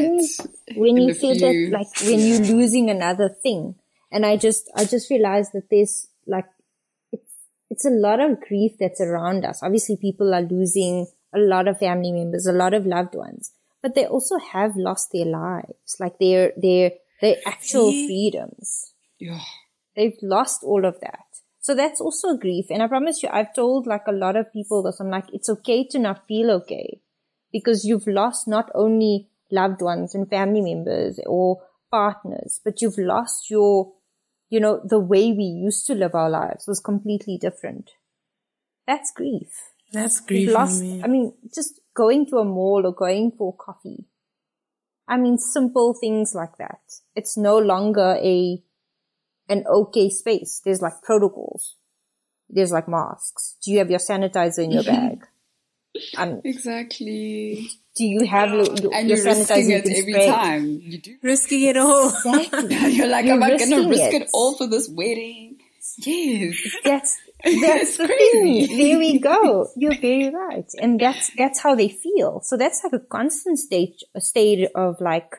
[0.76, 3.76] when you a say few- that, like when you're losing another thing,
[4.10, 6.48] and I just, I just realized that there's like,
[7.72, 9.62] it's, a lot of grief that's around us.
[9.62, 13.52] Obviously, people are losing a lot of family members, a lot of loved ones,
[13.82, 18.06] but they also have lost their lives, like their, their, their actual See?
[18.06, 18.92] freedoms.
[19.18, 19.40] Yeah.
[19.96, 21.24] They've lost all of that.
[21.60, 22.66] So that's also grief.
[22.70, 24.98] And I promise you, I've told like a lot of people this.
[24.98, 27.00] I'm like, it's okay to not feel okay
[27.52, 33.48] because you've lost not only loved ones and family members or partners, but you've lost
[33.48, 33.92] your,
[34.52, 37.92] you know, the way we used to live our lives was completely different.
[38.86, 39.48] That's grief.
[39.94, 40.50] That's grief.
[40.50, 41.02] lost, me.
[41.02, 44.04] I mean, just going to a mall or going for coffee.
[45.08, 46.80] I mean, simple things like that.
[47.16, 48.62] It's no longer a,
[49.48, 50.60] an okay space.
[50.62, 51.76] There's like protocols.
[52.50, 53.56] There's like masks.
[53.64, 55.26] Do you have your sanitizer in your bag?
[56.16, 57.68] Um, Exactly.
[57.96, 60.26] do you have your, your, And you're risking sanitizer you it every spray?
[60.26, 60.80] time.
[60.82, 61.16] You do.
[61.22, 62.08] Risking it all.
[62.08, 62.76] Exactly.
[62.96, 64.22] You're like, You're am I gonna risk it.
[64.22, 65.58] it all for this wedding?
[65.98, 66.56] Yes.
[66.84, 68.66] That's that's the crazy.
[68.66, 68.78] thing.
[68.78, 69.68] There we go.
[69.76, 72.40] You're very right, and that's that's how they feel.
[72.42, 75.30] So that's like a constant state a state of like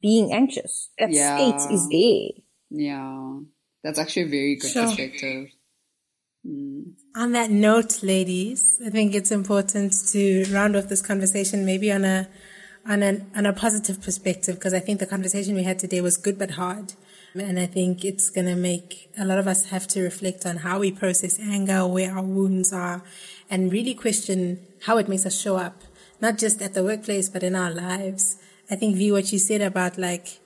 [0.00, 0.90] being anxious.
[0.98, 1.36] That Yeah.
[1.58, 2.44] state is there.
[2.70, 3.40] Yeah.
[3.82, 4.84] That's actually a very good Sure.
[4.86, 5.48] perspective.
[6.48, 6.92] Mm.
[7.14, 12.04] On that note, ladies, I think it's important to round off this conversation maybe on
[12.04, 12.28] a
[12.86, 16.16] on a on a positive perspective because I think the conversation we had today was
[16.16, 16.94] good but hard.
[17.34, 20.80] And I think it's to make a lot of us have to reflect on how
[20.80, 23.02] we process anger, where our wounds are,
[23.50, 25.82] and really question how it makes us show up,
[26.20, 28.38] not just at the workplace, but in our lives.
[28.70, 30.40] I think, V, what you said about like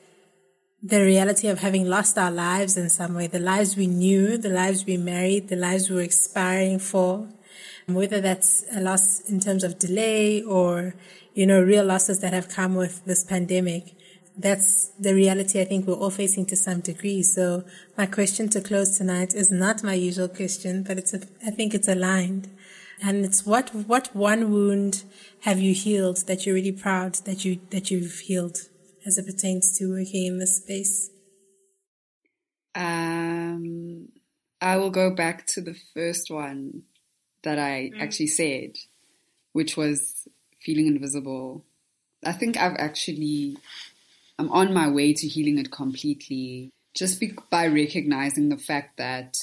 [0.82, 4.48] the reality of having lost our lives in some way, the lives we knew, the
[4.48, 7.28] lives we married, the lives we were expiring for,
[7.86, 10.94] whether that's a loss in terms of delay or,
[11.34, 13.94] you know, real losses that have come with this pandemic.
[14.36, 17.22] That's the reality I think we're all facing to some degree.
[17.22, 17.64] So
[17.96, 21.74] my question to close tonight is not my usual question, but it's, a, I think
[21.74, 22.48] it's aligned.
[23.00, 25.04] And it's what, what one wound
[25.40, 28.58] have you healed that you're really proud that you, that you've healed
[29.06, 31.10] as it pertains to working in this space?
[32.74, 34.08] Um,
[34.60, 36.82] I will go back to the first one
[37.42, 38.76] that I actually said,
[39.52, 40.26] which was
[40.60, 41.64] feeling invisible.
[42.24, 43.56] I think I've actually,
[44.38, 49.36] I'm on my way to healing it completely just be- by recognizing the fact that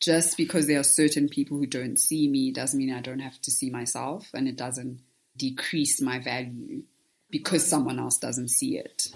[0.00, 3.40] just because there are certain people who don't see me doesn't mean I don't have
[3.42, 5.00] to see myself and it doesn't
[5.36, 6.82] decrease my value
[7.30, 9.08] because someone else doesn't see it.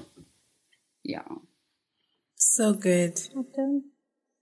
[1.03, 1.23] Yeah.
[2.37, 3.21] So good.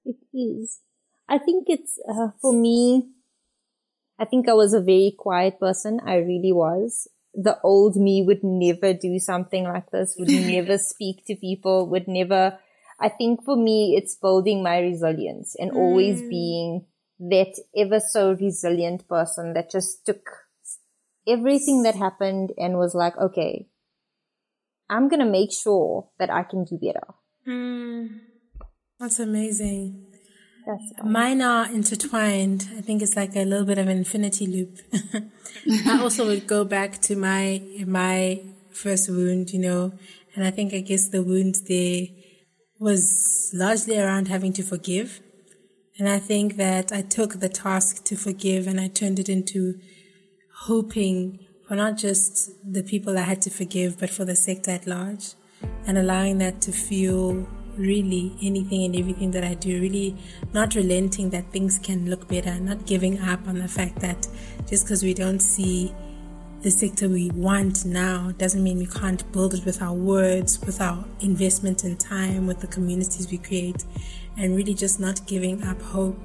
[0.05, 0.81] It is.
[1.29, 3.09] I think it's uh, for me.
[4.19, 6.01] I think I was a very quiet person.
[6.05, 7.09] I really was.
[7.35, 10.17] The old me would never do something like this.
[10.19, 11.89] Would never speak to people.
[11.89, 12.59] Would never.
[13.01, 16.87] I think for me, it's building my resilience and always being
[17.19, 20.29] that ever so resilient person that just took
[21.27, 23.69] everything that happened and was like, okay,
[24.89, 27.07] I'm gonna make sure that I can do better.
[27.47, 28.21] Mm,
[28.99, 30.07] that's amazing.
[30.67, 32.69] That's Mine are intertwined.
[32.77, 34.79] I think it's like a little bit of an infinity loop.
[35.87, 39.93] I also would go back to my my first wound, you know,
[40.35, 42.07] and I think I guess the wound there
[42.79, 45.21] was largely around having to forgive.
[45.99, 49.79] And I think that I took the task to forgive and I turned it into
[50.67, 54.87] hoping for not just the people I had to forgive, but for the sector at
[54.87, 55.35] large
[55.87, 60.17] and allowing that to fuel really anything and everything that I do, really
[60.53, 64.29] not relenting that things can look better, not giving up on the fact that
[64.67, 65.93] just because we don't see
[66.61, 70.81] the sector we want now doesn't mean we can't build it with our words, with
[70.81, 73.85] our investment in time, with the communities we create,
[74.37, 76.21] and really just not giving up hope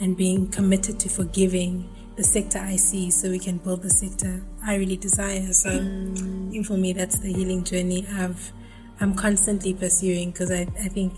[0.00, 1.88] and being committed to forgiving
[2.20, 5.54] the sector I see so we can build the sector I really desire.
[5.54, 6.66] So mm.
[6.66, 8.52] for me, that's the healing journey I've,
[9.00, 11.14] I'm constantly pursuing because I, I think,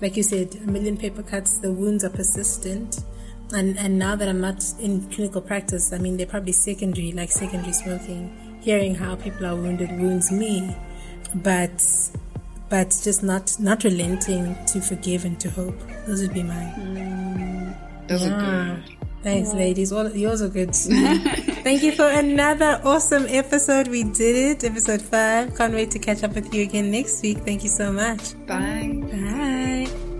[0.00, 3.02] like you said, a million paper cuts, the wounds are persistent.
[3.52, 7.32] And, and now that I'm not in clinical practice, I mean, they're probably secondary, like
[7.32, 8.60] secondary smoking.
[8.62, 10.76] Hearing how people are wounded wounds me.
[11.34, 11.82] But
[12.70, 15.78] but just not not relenting to forgive and to hope.
[16.06, 16.72] Those would be mine.
[16.78, 18.32] Mm, those yeah.
[18.32, 19.03] are good.
[19.24, 19.58] Thanks, yeah.
[19.58, 19.92] ladies.
[19.92, 20.74] Well, yours are good.
[21.64, 23.88] Thank you for another awesome episode.
[23.88, 25.56] We did it, episode five.
[25.56, 27.38] Can't wait to catch up with you again next week.
[27.38, 28.34] Thank you so much.
[28.46, 29.00] Bye.
[29.10, 30.13] Bye.